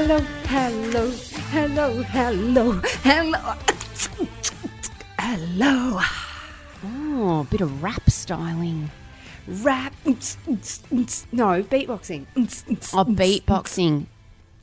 Hello, 0.00 0.20
hello, 0.46 1.10
hello, 1.50 2.02
hello, 2.04 2.80
hello. 3.02 3.54
Hello. 5.18 6.00
Oh, 6.84 7.40
a 7.40 7.44
bit 7.50 7.60
of 7.60 7.82
rap 7.82 8.08
styling. 8.08 8.92
Rap. 9.48 9.92
No, 10.06 11.64
beatboxing. 11.64 12.26
Oh, 12.94 13.04
beatboxing. 13.06 14.06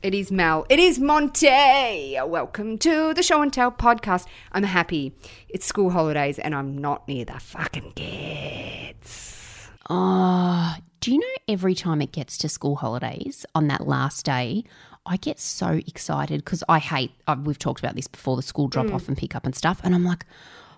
It 0.02 0.14
is 0.14 0.32
Mel. 0.32 0.66
It 0.70 0.80
is 0.80 1.00
Monte. 1.00 2.18
Welcome 2.22 2.78
to 2.78 3.14
the 3.14 3.22
Show 3.22 3.42
and 3.42 3.52
Tell 3.52 3.74
podcast. 3.74 4.28
I'm 4.54 4.64
happy. 4.64 5.12
It's 5.50 5.66
school 5.66 5.90
holidays 5.90 6.40
and 6.40 6.56
I'm 6.56 6.78
not 6.78 7.10
near 7.10 7.26
the 7.26 7.42
fucking 7.42 7.92
kids. 7.98 9.68
Oh, 9.90 10.78
do 11.02 11.12
you 11.12 11.20
know 11.20 11.28
every 11.50 11.76
time 11.76 12.02
it 12.02 12.14
gets 12.14 12.38
to 12.38 12.48
school 12.48 12.78
holidays 12.78 13.46
on 13.54 13.68
that 13.68 13.86
last 13.86 14.26
day, 14.26 14.64
I 15.06 15.18
get 15.18 15.40
so 15.40 15.70
excited 15.86 16.44
because 16.44 16.64
I 16.68 16.80
hate, 16.80 17.12
uh, 17.28 17.36
we've 17.44 17.60
talked 17.60 17.80
about 17.80 17.96
this 17.96 18.08
before, 18.08 18.36
the 18.36 18.42
school 18.42 18.68
drop 18.68 18.92
off 18.92 19.08
and 19.08 19.16
pick 19.18 19.36
up 19.36 19.46
and 19.46 19.56
stuff. 19.56 19.80
And 19.84 19.94
I'm 19.94 20.04
like, 20.04 20.26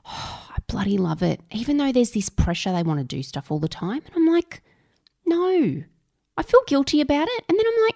oh, 0.06 0.44
I 0.50 0.58
bloody 0.68 0.98
love 0.98 1.24
it. 1.24 1.40
Even 1.52 1.78
though 1.78 1.92
there's 1.92 2.12
this 2.12 2.28
pressure 2.30 2.72
they 2.74 2.84
want 2.84 3.00
to 3.00 3.06
do 3.06 3.24
stuff 3.24 3.52
all 3.52 3.60
the 3.60 3.70
time. 3.70 4.02
And 4.06 4.16
I'm 4.16 4.28
like, 4.28 4.62
no, 5.26 5.84
I 6.38 6.44
feel 6.44 6.62
guilty 6.68 7.00
about 7.02 7.28
it. 7.30 7.44
And 7.48 7.58
then 7.58 7.66
I'm 7.68 7.84
like, 7.86 7.96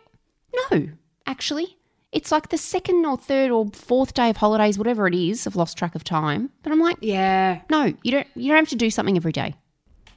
no, 0.88 0.94
actually. 1.26 1.78
It's 2.14 2.32
like 2.32 2.50
the 2.50 2.58
second 2.58 3.06
or 3.06 3.18
third 3.18 3.52
or 3.52 3.68
fourth 3.74 4.14
day 4.14 4.30
of 4.30 4.38
holidays, 4.38 4.78
whatever 4.78 5.08
it 5.08 5.16
is. 5.16 5.48
I've 5.48 5.56
lost 5.56 5.78
track 5.78 5.96
of 5.96 6.04
time. 6.04 6.50
But 6.62 6.74
I'm 6.74 6.80
like, 6.80 6.98
Yeah. 7.00 7.62
no, 7.70 7.94
you 8.04 8.12
don't 8.12 8.28
you 8.36 8.50
don't 8.50 8.58
have 8.58 8.70
to 8.70 8.76
do 8.76 8.90
something 8.90 9.16
every 9.16 9.32
day. 9.32 9.56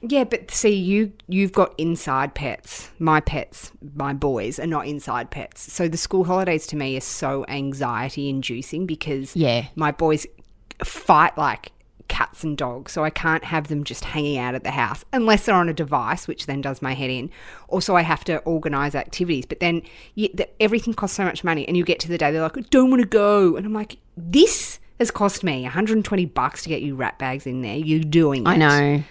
Yeah, 0.07 0.23
but 0.23 0.51
see, 0.51 0.73
you 0.75 1.13
you've 1.27 1.51
got 1.53 1.73
inside 1.77 2.35
pets. 2.35 2.91
My 2.99 3.19
pets, 3.19 3.71
my 3.95 4.13
boys, 4.13 4.59
are 4.59 4.67
not 4.67 4.87
inside 4.87 5.31
pets. 5.31 5.71
So 5.73 5.87
the 5.87 5.97
school 5.97 6.25
holidays 6.25 6.67
to 6.67 6.75
me 6.75 6.95
are 6.97 7.01
so 7.01 7.45
anxiety 7.47 8.29
inducing 8.29 8.85
because 8.85 9.35
Yeah. 9.35 9.67
my 9.75 9.91
boys 9.91 10.25
fight 10.83 11.37
like 11.37 11.71
cats 12.07 12.43
and 12.43 12.55
dogs. 12.57 12.91
So 12.91 13.03
I 13.03 13.09
can't 13.09 13.43
have 13.45 13.67
them 13.67 13.83
just 13.83 14.03
hanging 14.05 14.37
out 14.37 14.53
at 14.53 14.63
the 14.63 14.71
house 14.71 15.03
unless 15.11 15.45
they're 15.45 15.55
on 15.55 15.69
a 15.69 15.73
device, 15.73 16.27
which 16.27 16.45
then 16.45 16.61
does 16.61 16.81
my 16.81 16.93
head 16.93 17.09
in. 17.09 17.31
Also, 17.67 17.95
I 17.95 18.01
have 18.03 18.23
to 18.25 18.37
organise 18.39 18.93
activities. 18.93 19.45
But 19.45 19.59
then 19.59 19.81
you, 20.13 20.29
the, 20.33 20.47
everything 20.61 20.93
costs 20.93 21.17
so 21.17 21.23
much 21.23 21.43
money, 21.43 21.67
and 21.67 21.75
you 21.75 21.83
get 21.83 21.99
to 22.01 22.07
the 22.07 22.17
day 22.17 22.31
they're 22.31 22.41
like, 22.43 22.57
I 22.57 22.61
don't 22.69 22.89
want 22.91 23.01
to 23.01 23.07
go, 23.07 23.55
and 23.55 23.65
I'm 23.65 23.73
like, 23.73 23.97
this 24.15 24.79
has 24.99 25.09
cost 25.11 25.43
me 25.43 25.63
120 25.63 26.25
bucks 26.27 26.63
to 26.63 26.69
get 26.69 26.81
you 26.81 26.95
rat 26.95 27.17
bags 27.19 27.45
in 27.47 27.61
there. 27.63 27.75
You're 27.75 27.99
doing 28.01 28.43
it. 28.43 28.49
I 28.49 28.55
know. 28.55 29.03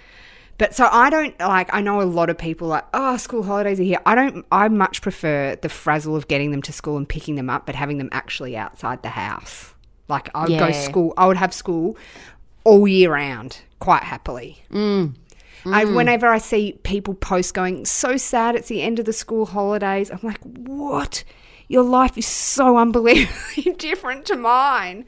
But 0.57 0.75
so 0.75 0.89
I 0.91 1.11
don't 1.11 1.39
like. 1.41 1.73
I 1.75 1.81
know 1.81 2.01
a 2.01 2.05
lot 2.05 2.31
of 2.31 2.39
people 2.39 2.69
like, 2.69 2.85
oh, 2.95 3.17
school 3.17 3.43
holidays 3.43 3.81
are 3.81 3.85
here. 3.85 4.01
I 4.07 4.15
don't. 4.15 4.47
I 4.53 4.69
much 4.69 5.03
prefer 5.03 5.57
the 5.57 5.69
frazzle 5.69 6.15
of 6.15 6.29
getting 6.29 6.51
them 6.53 6.63
to 6.63 6.73
school 6.73 6.97
and 6.97 7.09
picking 7.09 7.35
them 7.35 7.51
up, 7.51 7.67
but 7.67 7.75
having 7.75 7.99
them 7.99 8.09
actually 8.13 8.57
outside 8.57 9.03
the 9.03 9.11
house. 9.11 9.75
Like 10.09 10.31
I 10.35 10.47
would 10.47 10.59
go 10.59 10.71
school. 10.71 11.15
I 11.17 11.27
would 11.27 11.37
have 11.37 11.53
school 11.53 11.97
all 12.65 12.87
year 12.87 13.13
round, 13.13 13.63
quite 13.79 14.03
happily. 14.03 14.65
Mm. 14.71 15.15
I, 15.67 15.85
mm. 15.85 15.97
whenever 15.97 16.29
I 16.29 16.39
see 16.39 16.79
people 16.83 17.15
post 17.15 17.55
going, 17.55 17.87
so 17.87 18.17
sad 18.17 18.55
it's 18.55 18.69
the 18.69 18.83
end 18.83 18.99
of 18.99 19.07
the 19.07 19.13
school 19.13 19.47
holidays, 19.47 20.11
I'm 20.11 20.21
like, 20.23 20.43
what? 20.43 21.25
Your 21.69 21.83
life 21.83 22.19
is 22.19 22.27
so 22.27 22.77
unbelievably 22.77 23.73
different 23.79 24.27
to 24.27 24.37
mine. 24.37 25.07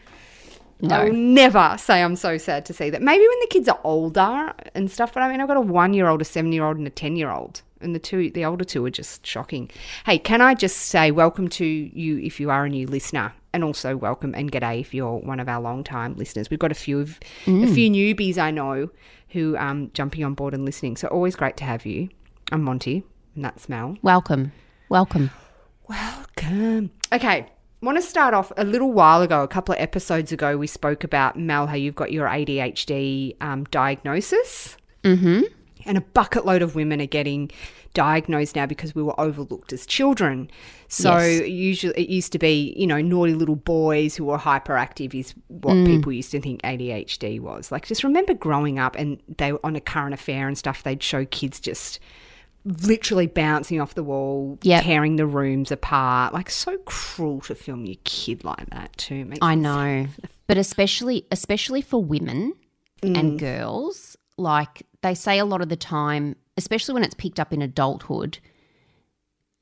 I 0.91 1.05
will 1.05 1.13
never 1.13 1.77
say 1.79 2.03
I'm 2.03 2.17
so 2.17 2.37
sad 2.39 2.67
to 2.67 2.75
see 2.75 2.91
that. 2.91 3.01
Maybe 3.03 3.27
when 3.27 3.41
the 3.41 3.47
kids 3.49 3.69
are 3.69 3.81
older 3.83 4.53
and 4.75 4.91
stuff, 4.91 5.15
but 5.15 5.23
I 5.23 5.31
mean, 5.31 5.41
I've 5.41 5.49
got 5.49 5.57
a 5.57 5.61
one 5.63 5.95
year 5.95 6.09
old, 6.09 6.21
a 6.21 6.25
seven 6.25 6.53
year 6.53 6.65
old, 6.65 6.77
and 6.77 6.87
a 6.87 6.91
10 6.91 7.17
year 7.17 7.31
old. 7.31 7.63
And 7.81 7.95
the 7.95 7.99
two, 7.99 8.31
the 8.31 8.45
older 8.45 8.65
two 8.65 8.85
are 8.85 8.91
just 8.91 9.27
shocking. 9.27 9.71
Hey, 10.07 10.19
can 10.19 10.41
I 10.41 10.55
just 10.55 10.77
say 10.77 11.11
welcome 11.11 11.49
to 11.49 11.65
you 11.65 12.19
if 12.19 12.41
you 12.41 12.51
are 12.51 12.65
a 12.65 12.69
new 12.69 12.87
listener, 12.87 13.35
and 13.53 13.65
also 13.65 13.97
welcome 13.97 14.35
and 14.35 14.53
g'day 14.53 14.81
if 14.81 14.93
you're 14.93 15.17
one 15.17 15.41
of 15.41 15.49
our 15.49 15.61
long 15.61 15.83
time 15.83 16.15
listeners. 16.17 16.51
We've 16.51 16.59
got 16.59 16.73
a 16.73 16.75
few 16.77 17.01
of 17.01 17.19
a 17.47 17.67
few 17.67 17.91
newbies 17.91 18.37
I 18.39 18.51
know 18.51 18.91
who 19.31 19.57
um 19.57 19.91
jumping 19.95 20.25
on 20.25 20.35
board 20.35 20.55
and 20.55 20.65
listening. 20.65 20.97
So 20.97 21.09
always 21.09 21.37
great 21.37 21.57
to 21.59 21.65
have 21.65 21.87
you. 21.87 22.09
I'm 22.53 22.63
Monty, 22.63 23.05
and 23.35 23.45
that's 23.45 23.69
Mel. 23.69 23.97
Welcome. 24.03 24.53
Welcome. 24.89 25.31
Welcome. 25.89 26.91
Okay. 27.13 27.47
Want 27.83 27.99
to 27.99 28.03
start 28.03 28.33
off 28.35 28.53
a 28.57 28.65
little 28.65 28.93
while 28.93 29.23
ago, 29.23 29.43
a 29.43 29.49
couple 29.49 29.75
of 29.75 29.81
episodes 29.81 30.33
ago, 30.33 30.57
we 30.57 30.67
spoke 30.67 31.05
about 31.05 31.39
Mel, 31.39 31.67
how 31.67 31.75
you've 31.75 31.95
got 31.95 32.11
your 32.11 32.27
ADHD 32.27 33.37
um, 33.41 33.65
diagnosis. 33.65 34.77
Mm-hmm. 35.05 35.43
And 35.85 35.99
a 35.99 36.01
bucket 36.01 36.45
load 36.47 36.63
of 36.63 36.75
women 36.75 37.01
are 37.01 37.07
getting 37.07 37.51
diagnosed 37.95 38.57
now 38.57 38.67
because 38.67 38.95
we 38.95 39.03
were 39.03 39.19
overlooked 39.21 39.73
as 39.73 39.87
children. 39.87 40.51
So 40.89 41.17
Yes. 41.19 41.49
usually 41.49 41.95
it 42.03 42.09
used 42.09 42.33
to 42.33 42.39
be, 42.39 42.75
you 42.77 42.87
know, 42.87 43.01
naughty 43.01 43.35
little 43.35 43.57
boys 43.57 44.17
who 44.17 44.25
were 44.25 44.39
hyperactive 44.39 45.15
is 45.15 45.35
what 45.49 45.75
Mm. 45.75 45.87
people 45.87 46.13
used 46.13 46.33
to 46.33 46.41
think 46.41 46.61
ADHD 46.63 47.39
was. 47.41 47.71
Like 47.71 47.87
just 47.87 48.03
remember 48.03 48.35
growing 48.35 48.79
up 48.79 48.97
and 48.97 49.19
they 49.39 49.53
were 49.53 49.61
on 49.65 49.77
a 49.77 49.81
current 49.81 50.13
affair 50.15 50.49
and 50.49 50.59
stuff, 50.59 50.83
they'd 50.83 51.03
show 51.03 51.25
kids 51.25 51.61
just 51.61 52.01
literally 52.67 53.27
bouncing 53.27 53.81
off 53.81 53.95
the 53.95 54.03
wall, 54.03 54.59
Yep. 54.63 54.85
tearing 54.85 55.17
the 55.17 55.27
rooms 55.27 55.71
apart. 55.71 56.35
Like 56.35 56.51
so 56.51 56.79
cruel 56.79 57.41
to 57.43 57.55
film 57.55 57.87
your 57.87 57.97
kid 58.05 58.45
like 58.45 58.71
that 58.71 58.97
too. 58.97 59.25
Makes 59.25 59.39
I 59.43 59.55
know. 59.55 60.07
But 60.47 60.59
especially 60.59 61.27
especially 61.31 61.81
for 61.81 62.03
women 62.03 62.55
and 63.03 63.33
mm. 63.33 63.39
girls, 63.39 64.17
like 64.37 64.83
they 65.03 65.15
say 65.15 65.39
a 65.39 65.45
lot 65.45 65.61
of 65.61 65.69
the 65.69 65.77
time, 65.77 66.37
especially 66.57 66.95
when 66.95 67.05
it's 67.05 67.15
picked 67.15 67.39
up 67.39 67.53
in 67.53 67.63
adulthood, 67.63 68.39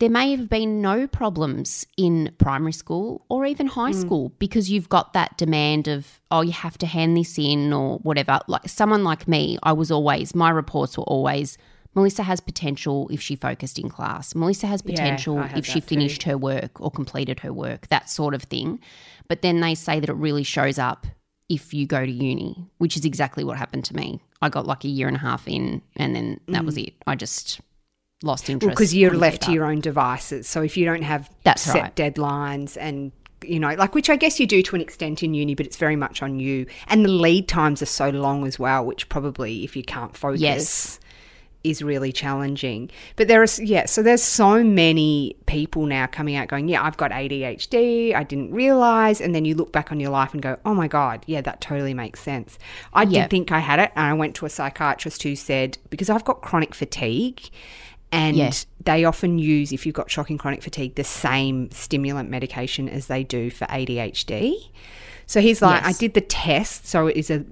there 0.01 0.11
may 0.11 0.31
have 0.33 0.49
been 0.49 0.81
no 0.81 1.07
problems 1.07 1.87
in 1.97 2.35
primary 2.39 2.73
school 2.73 3.25
or 3.29 3.47
even 3.47 3.67
high 3.67 3.93
mm. 3.93 4.01
school 4.01 4.33
because 4.39 4.71
you've 4.71 4.89
got 4.89 5.13
that 5.13 5.37
demand 5.37 5.89
of, 5.89 6.21
oh, 6.31 6.41
you 6.41 6.53
have 6.53 6.77
to 6.79 6.87
hand 6.87 7.17
this 7.17 7.39
in 7.39 7.73
or 7.73 7.99
whatever. 7.99 8.41
Like 8.49 8.69
someone 8.69 9.05
like 9.05 9.29
me, 9.29 9.59
I 9.63 9.73
was 9.73 9.91
always, 9.91 10.35
my 10.35 10.51
reports 10.51 10.99
were 10.99 11.05
always, 11.05 11.57
Melissa 11.95 12.23
has 12.25 12.41
potential 12.41 13.09
if 13.11 13.21
she 13.21 13.37
focused 13.37 13.79
in 13.79 13.89
class. 13.89 14.35
Melissa 14.35 14.67
has 14.67 14.83
potential 14.83 15.41
have 15.41 15.57
if 15.57 15.65
she 15.65 15.75
that 15.75 15.89
too. 15.89 15.95
finished 15.95 16.23
her 16.25 16.37
work 16.37 16.81
or 16.81 16.91
completed 16.91 17.41
her 17.41 17.53
work, 17.53 17.87
that 17.89 18.11
sort 18.11 18.35
of 18.35 18.43
thing. 18.43 18.81
But 19.29 19.43
then 19.43 19.61
they 19.61 19.75
say 19.75 20.01
that 20.01 20.09
it 20.09 20.15
really 20.15 20.43
shows 20.43 20.79
up 20.79 21.07
if 21.49 21.73
you 21.73 21.87
go 21.87 22.05
to 22.05 22.11
uni, 22.11 22.69
which 22.79 22.97
is 22.97 23.05
exactly 23.05 23.45
what 23.45 23.59
happened 23.59 23.85
to 23.87 23.97
me. 23.97 24.21
I 24.43 24.49
got 24.49 24.67
like 24.67 24.85
a 24.85 24.89
year 24.89 25.09
and 25.09 25.17
a 25.17 25.21
half 25.21 25.47
in, 25.47 25.83
and 25.97 26.15
then 26.15 26.41
that 26.49 26.65
was 26.65 26.77
mm. 26.77 26.89
it. 26.89 26.95
I 27.07 27.15
just 27.15 27.61
lost 28.23 28.49
interest. 28.49 28.71
because 28.71 28.95
you're 28.95 29.15
left 29.15 29.43
to 29.43 29.53
your 29.53 29.65
own 29.65 29.81
devices. 29.81 30.49
So 30.49 30.63
if 30.63 30.77
you 30.77 30.85
don't 30.85 31.03
have 31.03 31.31
That's 31.45 31.63
set 31.63 31.83
right. 31.83 31.97
deadlines 31.97 32.77
and 32.81 33.13
you 33.47 33.61
know, 33.61 33.75
like 33.75 33.95
which 33.95 34.09
I 34.09 34.17
guess 34.17 34.41
you 34.41 34.47
do 34.47 34.63
to 34.63 34.75
an 34.75 34.81
extent 34.81 35.23
in 35.23 35.35
uni, 35.35 35.55
but 35.55 35.67
it's 35.67 35.77
very 35.77 35.97
much 35.97 36.23
on 36.23 36.41
you. 36.41 36.67
And 36.89 37.05
the 37.05 37.11
lead 37.11 37.47
times 37.47 37.83
are 37.83 37.87
so 37.87 38.09
long 38.09 38.47
as 38.47 38.59
well, 38.59 38.85
which 38.87 39.09
probably 39.11 39.65
if 39.65 39.77
you 39.77 39.83
can't 39.83 40.17
focus 40.17 40.41
Yes. 40.41 41.01
Is 41.65 41.83
really 41.83 42.13
challenging. 42.13 42.91
But 43.17 43.27
there 43.29 43.43
is 43.43 43.59
yeah, 43.59 43.87
so 43.87 44.03
there's 44.03 44.23
so 44.23 44.63
many 44.63 45.37
people 45.47 45.87
now 45.87 46.07
coming 46.07 46.37
out 46.37 46.49
going, 46.49 46.69
Yeah, 46.69 46.83
I've 46.85 46.97
got 46.97 47.11
ADHD, 47.11 48.15
I 48.15 48.23
didn't 48.23 48.53
realise 48.53 49.21
and 49.21 49.35
then 49.35 49.45
you 49.45 49.55
look 49.55 49.73
back 49.73 49.91
on 49.91 49.99
your 49.99 50.11
life 50.11 50.33
and 50.35 50.43
go, 50.43 50.59
Oh 50.65 50.75
my 50.75 50.87
God, 50.89 51.25
yeah, 51.27 51.41
that 51.41 51.61
totally 51.61 51.95
makes 51.95 52.21
sense. 52.21 52.59
I 52.93 53.03
Yeah. 53.05 53.23
did 53.23 53.31
think 53.31 53.51
I 53.51 53.61
had 53.61 53.79
it 53.81 53.91
and 53.97 54.07
I 54.07 54.13
went 54.13 54.35
to 54.37 54.47
a 54.47 54.51
psychiatrist 54.51 55.23
who 55.23 55.35
said, 55.35 55.79
because 55.91 56.11
I've 56.11 56.25
got 56.25 56.43
chronic 56.43 56.75
fatigue 56.75 57.41
and 58.13 58.37
Yeah. 58.37 58.53
they 58.85 59.05
often 59.05 59.39
use, 59.39 59.73
if 59.73 59.87
you've 59.87 59.95
got 59.95 60.11
shocking 60.11 60.39
chronic 60.39 60.63
fatigue, 60.63 60.95
the 60.95 61.03
same 61.05 61.71
stimulant 61.71 62.31
medication 62.31 62.89
as 62.89 63.07
they 63.07 63.25
do 63.25 63.51
for 63.51 63.65
ADHD. 63.67 64.71
So 65.27 65.41
he's 65.41 65.63
like, 65.63 65.83
Yes. 65.85 65.95
I 65.97 65.99
did 65.99 66.15
the 66.15 66.21
test. 66.21 66.87
So 66.87 67.07
it 67.07 67.17
is 67.17 67.31
a 67.31 67.45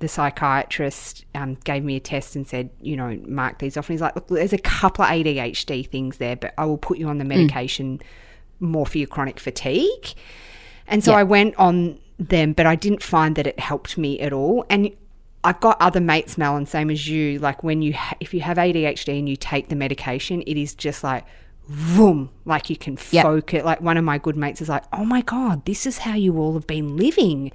the 0.00 0.08
psychiatrist 0.08 1.24
um, 1.34 1.54
gave 1.64 1.82
me 1.84 1.96
a 1.96 2.00
test 2.00 2.36
and 2.36 2.46
said, 2.46 2.70
you 2.80 2.96
know, 2.96 3.18
mark 3.26 3.58
these 3.58 3.76
off. 3.76 3.88
And 3.88 3.94
he's 3.94 4.00
like, 4.00 4.14
look, 4.14 4.28
there's 4.28 4.52
a 4.52 4.58
couple 4.58 5.04
of 5.04 5.10
ADHD 5.10 5.88
things 5.88 6.18
there, 6.18 6.36
but 6.36 6.54
I 6.58 6.64
will 6.66 6.78
put 6.78 6.98
you 6.98 7.08
on 7.08 7.18
the 7.18 7.24
Mm. 7.24 7.28
medication 7.28 8.00
more 8.60 8.86
for 8.86 8.98
your 8.98 9.06
chronic 9.08 9.38
fatigue. 9.40 10.14
And 10.86 11.02
so 11.04 11.10
Yeah. 11.12 11.18
I 11.18 11.22
went 11.24 11.56
on 11.56 11.98
them, 12.18 12.52
but 12.52 12.64
I 12.66 12.76
didn't 12.76 13.02
find 13.02 13.34
that 13.36 13.46
it 13.46 13.58
helped 13.60 13.98
me 13.98 14.20
at 14.20 14.32
all. 14.32 14.64
And 14.70 14.90
I've 15.44 15.60
got 15.60 15.80
other 15.80 16.00
mates, 16.00 16.38
Mel, 16.38 16.56
and 16.56 16.68
same 16.68 16.90
as 16.90 17.08
you. 17.08 17.38
Like 17.38 17.62
when 17.62 17.82
you, 17.82 17.92
ha- 17.92 18.16
if 18.20 18.32
you 18.32 18.40
have 18.40 18.56
ADHD 18.56 19.18
and 19.18 19.28
you 19.28 19.36
take 19.36 19.68
the 19.68 19.76
medication, 19.76 20.42
it 20.42 20.56
is 20.56 20.74
just 20.74 21.04
like, 21.04 21.24
vroom, 21.68 22.30
like 22.44 22.70
you 22.70 22.76
can 22.76 22.98
Yep. 23.10 23.22
focus. 23.24 23.64
Like 23.64 23.80
one 23.80 23.96
of 23.96 24.04
my 24.04 24.18
good 24.18 24.36
mates 24.36 24.60
is 24.60 24.68
like, 24.68 24.84
oh 24.92 25.04
my 25.04 25.22
god, 25.22 25.64
this 25.64 25.86
is 25.86 25.98
how 25.98 26.14
you 26.14 26.38
all 26.38 26.54
have 26.54 26.66
been 26.66 26.96
living. 26.96 27.52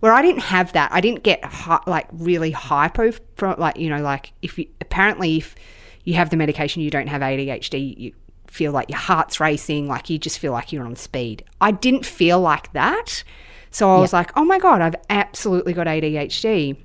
Where 0.00 0.12
I 0.12 0.22
didn't 0.22 0.42
have 0.42 0.72
that, 0.74 0.92
I 0.92 1.00
didn't 1.00 1.24
get 1.24 1.44
hy- 1.44 1.82
like 1.86 2.06
really 2.12 2.52
hypo 2.52 3.12
from 3.34 3.58
like 3.58 3.76
you 3.76 3.90
know 3.90 4.00
like 4.00 4.32
if 4.42 4.58
you 4.58 4.66
apparently 4.80 5.38
if 5.38 5.56
you 6.04 6.14
have 6.14 6.30
the 6.30 6.36
medication 6.36 6.82
you 6.82 6.90
don't 6.90 7.08
have 7.08 7.20
ADHD 7.20 7.98
you 7.98 8.12
feel 8.46 8.72
like 8.72 8.88
your 8.88 8.98
heart's 8.98 9.40
racing 9.40 9.88
like 9.88 10.08
you 10.08 10.18
just 10.18 10.38
feel 10.38 10.52
like 10.52 10.72
you're 10.72 10.84
on 10.84 10.94
speed. 10.94 11.44
I 11.60 11.72
didn't 11.72 12.06
feel 12.06 12.40
like 12.40 12.72
that, 12.74 13.24
so 13.70 13.90
I 13.94 13.98
was 13.98 14.12
like, 14.12 14.30
oh 14.36 14.44
my 14.44 14.58
god, 14.58 14.80
I've 14.80 14.96
absolutely 15.10 15.72
got 15.72 15.86
ADHD. 15.86 16.76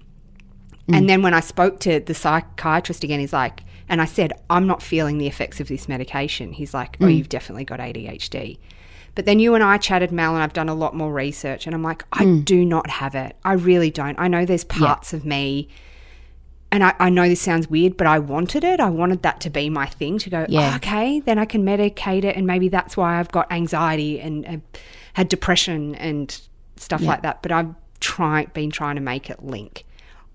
And 0.89 1.05
mm. 1.05 1.07
then 1.07 1.21
when 1.21 1.33
I 1.33 1.39
spoke 1.39 1.79
to 1.81 1.99
the 1.99 2.13
psychiatrist 2.13 3.03
again, 3.03 3.19
he's 3.19 3.31
like, 3.31 3.63
and 3.89 4.01
I 4.01 4.06
said, 4.06 4.33
I'm 4.50 4.65
not 4.68 4.81
feeling 4.81 5.18
the 5.18 5.27
effects 5.27 5.59
of 5.59 5.68
this 5.68 5.88
medication. 5.88 6.53
He's 6.53 6.74
like, 6.74 6.97
oh, 7.01 7.07
you've 7.07 7.30
definitely 7.30 7.65
got 7.65 7.80
ADHD. 7.80 8.57
But 9.15 9.25
then 9.25 9.38
you 9.39 9.53
and 9.53 9.63
I 9.63 9.77
chatted, 9.77 10.12
Mel, 10.12 10.33
and 10.33 10.41
I've 10.41 10.53
done 10.53 10.69
a 10.69 10.74
lot 10.74 10.95
more 10.95 11.13
research, 11.13 11.68
and 11.68 11.75
I'm 11.75 11.83
like, 11.83 12.03
I 12.12 12.25
do 12.44 12.65
not 12.65 12.89
have 12.89 13.13
it. 13.13 13.35
I 13.44 13.53
really 13.53 13.91
don't. 13.91 14.18
I 14.19 14.27
know 14.27 14.44
there's 14.45 14.63
parts 14.63 15.13
of 15.13 15.24
me, 15.24 15.68
and 16.71 16.83
I, 16.83 16.95
I 17.00 17.09
know 17.12 17.27
this 17.30 17.39
sounds 17.41 17.69
weird, 17.69 17.95
but 17.95 18.07
I 18.07 18.18
wanted 18.18 18.63
it. 18.63 18.80
I 18.80 18.89
wanted 18.89 19.21
that 19.21 19.39
to 19.41 19.51
be 19.51 19.69
my 19.69 19.85
thing 19.85 20.18
to 20.19 20.30
go, 20.31 20.45
Yeah. 20.50 20.71
"Oh, 20.74 20.75
okay, 20.77 21.19
then 21.19 21.38
I 21.38 21.45
can 21.45 21.63
medicate 21.63 22.24
it, 22.24 22.35
and 22.35 22.47
maybe 22.47 22.69
that's 22.69 22.97
why 22.97 23.19
I've 23.19 23.31
got 23.31 23.51
anxiety 23.51 24.19
and 24.19 24.45
uh, 24.47 24.57
had 25.13 25.30
depression 25.30 25.94
and 25.95 26.35
stuff 26.77 27.01
like 27.03 27.21
that. 27.21 27.44
But 27.44 27.51
I've 27.51 27.75
try, 28.00 28.45
been 28.45 28.71
trying 28.71 28.95
to 28.95 29.01
make 29.01 29.30
it 29.30 29.44
link. 29.44 29.85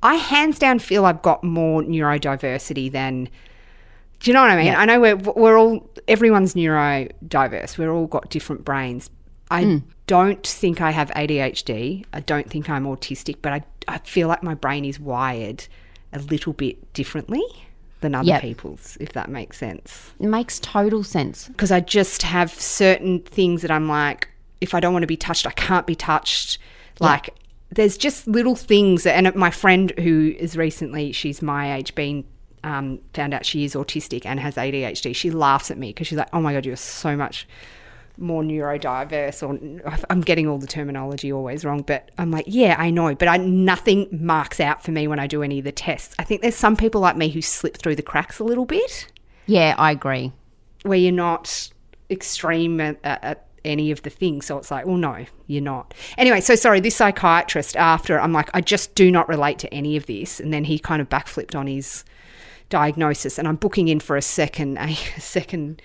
I 0.03 0.15
hands 0.15 0.59
down 0.59 0.79
feel 0.79 1.05
I've 1.05 1.23
got 1.23 1.43
more 1.43 1.83
neurodiversity 1.83 2.91
than. 2.91 3.29
Do 4.21 4.31
you 4.31 4.35
know 4.35 4.41
what 4.41 4.51
I 4.51 4.57
mean? 4.57 4.75
I 4.75 4.85
know 4.85 5.01
we're 5.01 5.17
we're 5.17 5.59
all 5.59 5.89
everyone's 6.09 6.55
neurodiverse. 6.55 7.79
We're 7.79 7.93
all 7.93 8.07
got 8.07 8.31
different 8.31 8.65
brains. 8.65 9.11
I 9.51 9.65
hmm. 9.65 9.77
don't 10.07 10.47
think 10.47 10.81
I 10.81 10.91
have 10.91 11.11
ADHD. 11.11 12.05
I 12.13 12.21
don't 12.21 12.51
think 12.51 12.69
I'm 12.69 12.85
autistic, 12.85 13.37
but 13.43 13.53
I 13.53 13.63
I 13.87 13.99
feel 13.99 14.29
like 14.29 14.43
my 14.43 14.55
brain 14.55 14.85
is 14.85 14.99
wired 14.99 15.67
a 16.13 16.19
little 16.19 16.53
bit 16.53 16.93
differently 16.93 17.43
than 18.01 18.15
other 18.15 18.29
Yep. 18.29 18.43
people's, 18.43 18.97
if 19.01 19.13
that 19.13 19.29
makes 19.29 19.59
sense. 19.59 20.13
It 20.21 20.29
makes 20.29 20.61
total 20.61 21.03
sense. 21.03 21.49
Because 21.49 21.73
I 21.73 21.81
just 21.81 22.23
have 22.23 22.53
certain 22.53 23.21
things 23.21 23.63
that 23.63 23.71
I'm 23.71 23.89
like, 23.89 24.29
if 24.61 24.75
I 24.75 24.81
don't 24.81 24.93
want 24.93 25.03
to 25.03 25.09
be 25.09 25.17
touched, 25.17 25.47
I 25.47 25.51
can't 25.51 25.87
be 25.87 25.95
touched. 25.95 26.59
Like 27.01 27.31
there's 27.71 27.97
just 27.97 28.27
little 28.27 28.57
things, 28.57 29.07
and 29.07 29.35
my 29.35 29.51
friend 29.51 29.93
who 29.99 30.35
is 30.39 30.57
recently, 30.57 31.13
she's 31.13 31.43
my 31.43 31.75
age, 31.75 31.95
been 31.95 32.25
um, 32.65 33.01
found 33.15 33.35
out 33.35 33.45
she 33.47 33.65
is 33.65 33.75
autistic 33.75 34.27
and 34.27 34.41
has 34.41 34.57
ADHD. 34.57 35.15
She 35.15 35.31
laughs 35.31 35.71
at 35.71 35.79
me 35.79 35.91
because 35.91 36.07
she's 36.07 36.19
like, 36.19 36.29
"Oh 36.33 36.41
my 36.41 36.53
god, 36.53 36.67
you're 36.67 36.77
so 36.77 37.17
much 37.17 37.47
more 38.17 38.43
neurodiverse." 38.43 39.47
Or 39.47 39.97
I'm 40.11 40.23
getting 40.23 40.49
all 40.49 40.59
the 40.59 40.67
terminology 40.67 41.31
always 41.33 41.65
wrong, 41.65 41.83
but 41.83 42.11
I'm 42.19 42.31
like, 42.31 42.47
"Yeah, 42.49 42.75
I 42.79 42.91
know," 42.91 43.15
but 43.15 43.29
I 43.29 43.37
nothing 43.37 44.09
marks 44.11 44.61
out 44.61 44.83
for 44.83 44.91
me 44.91 45.07
when 45.07 45.19
I 45.21 45.27
do 45.27 45.43
any 45.43 45.59
of 45.59 45.65
the 45.65 45.73
tests. 45.73 46.15
I 46.19 46.25
think 46.25 46.43
there's 46.43 46.57
some 46.57 46.77
people 46.77 47.01
like 47.01 47.17
me 47.17 47.29
who 47.29 47.43
slip 47.43 47.77
through 47.77 47.97
the 47.97 48.03
cracks 48.03 48.39
a 48.39 48.45
little 48.45 48.65
bit 48.67 49.07
Yeah, 49.47 49.75
I 49.79 49.93
agree. 49.93 50.33
where 50.83 50.99
you're 50.99 51.13
not 51.13 51.71
extreme 52.11 52.81
at, 52.81 52.97
at, 53.05 53.23
at 53.23 53.48
any 53.65 53.91
of 53.91 54.03
the 54.03 54.11
things. 54.11 54.47
So 54.47 54.59
it's 54.59 54.71
like, 54.71 54.87
well, 54.87 54.97
no, 54.97 55.27
you're 55.47 55.63
not. 55.63 55.95
Anyway, 56.17 56.41
so 56.41 56.55
sorry, 56.55 56.81
this 56.81 56.97
psychiatrist, 56.97 57.77
after 57.77 58.19
I'm 58.21 58.33
like, 58.33 58.51
I 58.55 58.61
just 58.61 58.95
do 58.95 59.11
not 59.11 59.29
relate 59.29 59.59
to 59.61 59.75
any 59.75 59.97
of 59.97 60.07
this. 60.07 60.41
And 60.41 60.53
then 60.53 60.65
he 60.65 60.79
kind 60.79 61.01
of 61.03 61.09
backflipped 61.09 61.55
on 61.55 61.67
his 61.67 62.05
diagnosis 62.69 63.39
and 63.39 63.49
I'm 63.49 63.57
booking 63.57 63.89
in 63.89 64.01
for 64.01 64.17
a 64.17 64.23
second, 64.23 64.79
a 64.79 64.95
second. 65.19 65.83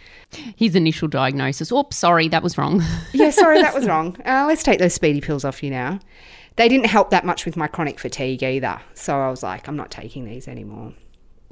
His 0.56 0.76
initial 0.76 1.08
diagnosis. 1.08 1.72
Oops, 1.72 1.96
sorry, 1.96 2.28
that 2.30 2.44
was 2.44 2.58
wrong. 2.58 2.84
Yeah, 3.14 3.30
sorry, 3.30 3.62
that 3.62 3.74
was 3.74 3.86
wrong. 3.88 4.18
Uh, 4.26 4.46
let's 4.48 4.64
take 4.64 4.80
those 4.80 4.94
speedy 4.94 5.22
pills 5.22 5.46
off 5.46 5.64
you 5.64 5.70
now. 5.70 6.00
They 6.56 6.68
didn't 6.68 6.88
help 6.88 7.10
that 7.12 7.26
much 7.26 7.46
with 7.46 7.56
my 7.58 7.68
chronic 7.68 8.00
fatigue 8.00 8.44
either. 8.44 8.80
So 8.94 9.18
I 9.20 9.30
was 9.30 9.44
like, 9.44 9.68
I'm 9.68 9.76
not 9.76 9.92
taking 9.92 10.26
these 10.26 10.48
anymore. 10.48 10.94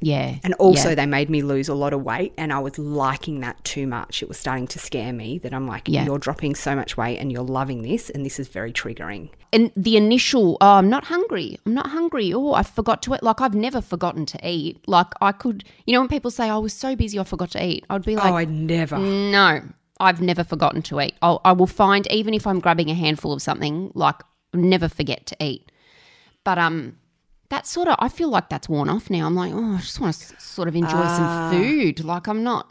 Yeah. 0.01 0.35
And 0.43 0.53
also, 0.55 0.89
yeah. 0.89 0.95
they 0.95 1.05
made 1.05 1.29
me 1.29 1.41
lose 1.43 1.69
a 1.69 1.73
lot 1.75 1.93
of 1.93 2.03
weight, 2.03 2.33
and 2.37 2.51
I 2.51 2.59
was 2.59 2.77
liking 2.77 3.39
that 3.41 3.63
too 3.63 3.87
much. 3.87 4.21
It 4.21 4.27
was 4.27 4.37
starting 4.37 4.67
to 4.67 4.79
scare 4.79 5.13
me 5.13 5.37
that 5.39 5.53
I'm 5.53 5.67
like, 5.67 5.87
Yeah. 5.87 6.03
you're 6.05 6.17
dropping 6.19 6.55
so 6.55 6.75
much 6.75 6.97
weight 6.97 7.17
and 7.19 7.31
you're 7.31 7.43
loving 7.43 7.83
this, 7.83 8.09
and 8.09 8.25
this 8.25 8.39
is 8.39 8.47
very 8.47 8.73
triggering. 8.73 9.29
and 9.53 9.69
the 9.75 9.97
initial, 9.97 10.57
oh, 10.61 10.75
I'm 10.75 10.89
not 10.89 11.03
hungry. 11.05 11.57
I'm 11.65 11.73
not 11.73 11.87
hungry. 11.87 12.33
Oh, 12.33 12.53
I 12.53 12.63
forgot 12.63 13.01
to 13.03 13.13
eat. 13.15 13.21
Like, 13.21 13.41
I've 13.41 13.53
never 13.53 13.81
forgotten 13.81 14.25
to 14.27 14.39
eat. 14.47 14.79
Like, 14.87 15.07
I 15.21 15.33
could, 15.33 15.65
you 15.85 15.93
know, 15.93 15.99
when 15.99 16.07
people 16.09 16.31
say, 16.31 16.49
I 16.49 16.57
was 16.57 16.73
so 16.73 16.95
busy, 16.95 17.19
I 17.19 17.25
forgot 17.25 17.51
to 17.51 17.65
eat, 17.65 17.85
I'd 17.89 18.05
be 18.05 18.15
like, 18.15 18.31
oh, 18.31 18.37
I 18.37 18.45
never. 18.45 18.97
no, 18.97 19.61
I've 19.99 20.21
never 20.21 20.43
forgotten 20.45 20.81
to 20.83 21.01
eat. 21.01 21.15
I'll, 21.21 21.41
I 21.43 21.51
will 21.51 21.67
find, 21.67 22.09
even 22.11 22.33
if 22.33 22.47
I'm 22.47 22.59
grabbing 22.59 22.89
a 22.89 22.93
handful 22.95 23.33
of 23.33 23.41
something, 23.41 23.91
like, 23.93 24.15
I'll 24.53 24.61
never 24.61 24.87
forget 24.87 25.25
to 25.27 25.35
eat. 25.43 25.69
But, 26.45 26.57
um, 26.57 26.97
that's 27.51 27.69
sort 27.69 27.87
of, 27.87 27.95
I 27.99 28.09
feel 28.09 28.29
like 28.29 28.49
that's 28.49 28.67
worn 28.67 28.89
off 28.89 29.09
now. 29.11 29.27
I'm 29.27 29.35
like, 29.35 29.53
oh, 29.53 29.75
I 29.75 29.77
just 29.79 29.99
want 29.99 30.15
to 30.15 30.39
sort 30.41 30.67
of 30.67 30.75
enjoy 30.75 30.89
Ah. 30.97 31.49
some 31.51 31.61
food. 31.61 32.03
Like, 32.03 32.27
I'm 32.27 32.43
not, 32.43 32.67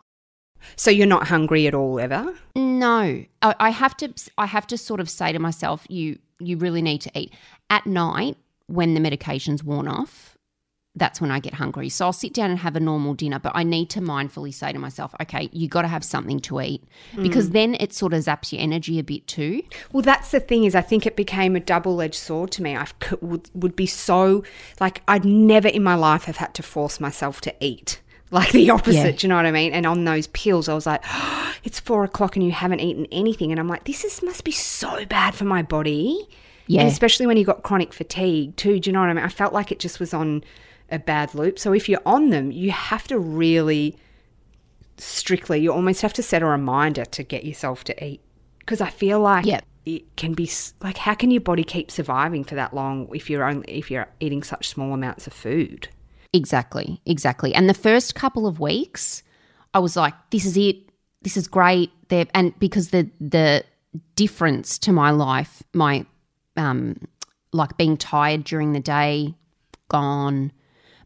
So 0.76 0.90
you're 0.90 1.06
not 1.06 1.28
hungry 1.28 1.66
at 1.68 1.74
all 1.74 2.00
ever? 2.00 2.34
No, 2.56 3.24
I, 3.42 3.54
I 3.60 3.70
have 3.70 3.96
to. 3.98 4.12
I 4.36 4.46
have 4.46 4.66
to 4.66 4.76
sort 4.76 5.00
of 5.00 5.08
say 5.08 5.32
to 5.32 5.38
myself, 5.38 5.86
you 5.88 6.18
you 6.40 6.56
really 6.56 6.82
need 6.82 7.00
to 7.02 7.10
eat 7.18 7.32
at 7.70 7.86
night 7.86 8.36
when 8.66 8.94
the 8.94 9.00
medication's 9.00 9.62
worn 9.64 9.86
off. 9.88 10.29
That's 10.96 11.20
when 11.20 11.30
I 11.30 11.38
get 11.38 11.54
hungry. 11.54 11.88
So 11.88 12.06
I'll 12.06 12.12
sit 12.12 12.34
down 12.34 12.50
and 12.50 12.58
have 12.58 12.74
a 12.74 12.80
normal 12.80 13.14
dinner, 13.14 13.38
but 13.38 13.52
I 13.54 13.62
need 13.62 13.90
to 13.90 14.00
mindfully 14.00 14.52
say 14.52 14.72
to 14.72 14.78
myself, 14.78 15.14
okay, 15.22 15.48
you 15.52 15.68
got 15.68 15.82
to 15.82 15.88
have 15.88 16.02
something 16.02 16.40
to 16.40 16.60
eat 16.60 16.82
mm. 17.14 17.22
because 17.22 17.50
then 17.50 17.76
it 17.78 17.92
sort 17.92 18.12
of 18.12 18.24
zaps 18.24 18.52
your 18.52 18.60
energy 18.60 18.98
a 18.98 19.04
bit 19.04 19.26
too. 19.28 19.62
Well, 19.92 20.02
that's 20.02 20.32
the 20.32 20.40
thing 20.40 20.64
is, 20.64 20.74
I 20.74 20.80
think 20.80 21.06
it 21.06 21.14
became 21.14 21.54
a 21.54 21.60
double-edged 21.60 22.16
sword 22.16 22.50
to 22.52 22.62
me. 22.62 22.76
I 22.76 22.88
would 23.20 23.48
would 23.54 23.76
be 23.76 23.86
so 23.86 24.42
like 24.80 25.02
I'd 25.06 25.24
never 25.24 25.68
in 25.68 25.84
my 25.84 25.94
life 25.94 26.24
have 26.24 26.38
had 26.38 26.54
to 26.54 26.62
force 26.62 26.98
myself 26.98 27.40
to 27.42 27.54
eat. 27.60 28.00
Like 28.32 28.50
the 28.50 28.70
opposite, 28.76 28.94
Yeah. 28.94 29.10
do 29.12 29.26
you 29.26 29.28
know 29.28 29.36
what 29.36 29.46
I 29.46 29.52
mean? 29.52 29.72
And 29.72 29.86
on 29.86 30.04
those 30.04 30.26
pills, 30.28 30.68
I 30.68 30.74
was 30.74 30.86
like, 30.86 31.04
"It's 31.64 31.78
four 31.78 32.02
o'clock 32.02 32.34
and 32.34 32.44
you 32.44 32.50
haven't 32.50 32.80
eaten 32.80 33.06
anything," 33.12 33.52
and 33.52 33.60
I'm 33.60 33.68
like, 33.68 33.84
"This 33.84 34.04
is 34.04 34.22
must 34.24 34.42
be 34.42 34.52
so 34.52 35.04
bad 35.06 35.36
for 35.36 35.44
my 35.44 35.62
body." 35.62 36.28
Yeah. 36.66 36.82
And 36.82 36.90
especially 36.90 37.26
when 37.26 37.36
you 37.36 37.44
got 37.44 37.62
chronic 37.62 37.92
fatigue 37.92 38.56
too. 38.56 38.78
Do 38.78 38.90
you 38.90 38.92
know 38.92 39.00
what 39.00 39.08
I 39.08 39.14
mean? 39.14 39.24
I 39.24 39.28
felt 39.28 39.52
like 39.52 39.72
it 39.72 39.80
just 39.80 39.98
was 39.98 40.14
on 40.14 40.44
a 40.90 40.98
bad 40.98 41.34
loop. 41.34 41.58
So 41.58 41.72
if 41.72 41.88
you're 41.88 42.02
on 42.06 42.30
them, 42.30 42.50
you 42.50 42.70
have 42.70 43.06
to 43.08 43.18
really 43.18 43.96
strictly, 44.98 45.60
you 45.60 45.72
almost 45.72 46.02
have 46.02 46.12
to 46.14 46.22
set 46.22 46.42
a 46.42 46.46
reminder 46.46 47.04
to 47.04 47.22
get 47.22 47.44
yourself 47.44 47.84
to 47.84 48.04
eat. 48.04 48.20
Because 48.58 48.80
I 48.80 48.90
feel 48.90 49.20
like 49.20 49.46
Yep. 49.46 49.64
it 49.86 50.16
can 50.16 50.34
be 50.34 50.50
like, 50.82 50.98
how 50.98 51.14
can 51.14 51.30
your 51.30 51.40
body 51.40 51.64
keep 51.64 51.90
surviving 51.90 52.44
for 52.44 52.54
that 52.54 52.74
long 52.74 53.08
if 53.14 53.30
you're 53.30 53.44
only 53.44 53.66
if 53.68 53.90
you're 53.90 54.08
eating 54.20 54.42
such 54.42 54.68
small 54.68 54.92
amounts 54.92 55.26
of 55.26 55.32
food? 55.32 55.88
Exactly, 56.32 57.00
exactly. 57.06 57.54
And 57.54 57.68
the 57.68 57.74
first 57.74 58.14
couple 58.14 58.46
of 58.46 58.60
weeks, 58.60 59.22
I 59.74 59.80
was 59.80 59.96
like, 59.96 60.14
"This 60.30 60.44
is 60.44 60.56
it. 60.56 60.76
This 61.22 61.36
is 61.36 61.48
great." 61.48 61.90
There, 62.08 62.26
and 62.34 62.56
because 62.60 62.90
the 62.90 63.10
the 63.20 63.64
difference 64.14 64.78
to 64.80 64.92
my 64.92 65.10
life, 65.10 65.62
my 65.74 66.06
um, 66.56 67.00
like 67.52 67.76
being 67.76 67.96
tired 67.96 68.44
during 68.44 68.72
the 68.72 68.80
day, 68.80 69.34
gone. 69.88 70.52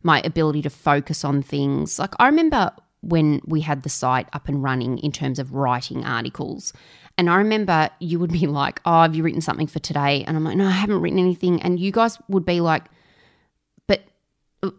My 0.04 0.20
ability 0.24 0.62
to 0.62 0.70
focus 0.70 1.24
on 1.24 1.42
things. 1.42 1.98
Like 1.98 2.14
I 2.20 2.26
remember 2.26 2.70
when 3.00 3.40
we 3.44 3.60
had 3.60 3.82
the 3.82 3.88
site 3.88 4.28
up 4.32 4.48
and 4.48 4.62
running 4.62 4.98
in 4.98 5.10
terms 5.10 5.38
of 5.38 5.52
writing 5.52 6.04
articles. 6.04 6.72
And 7.18 7.28
I 7.28 7.36
remember 7.36 7.90
you 8.00 8.18
would 8.18 8.32
be 8.32 8.46
like, 8.46 8.80
Oh, 8.84 9.02
have 9.02 9.14
you 9.14 9.22
written 9.22 9.40
something 9.40 9.66
for 9.66 9.80
today? 9.80 10.24
And 10.24 10.36
I'm 10.36 10.44
like, 10.44 10.56
No, 10.56 10.66
I 10.66 10.70
haven't 10.70 11.00
written 11.00 11.18
anything. 11.18 11.60
And 11.62 11.80
you 11.80 11.90
guys 11.90 12.18
would 12.28 12.44
be 12.44 12.60
like, 12.60 12.84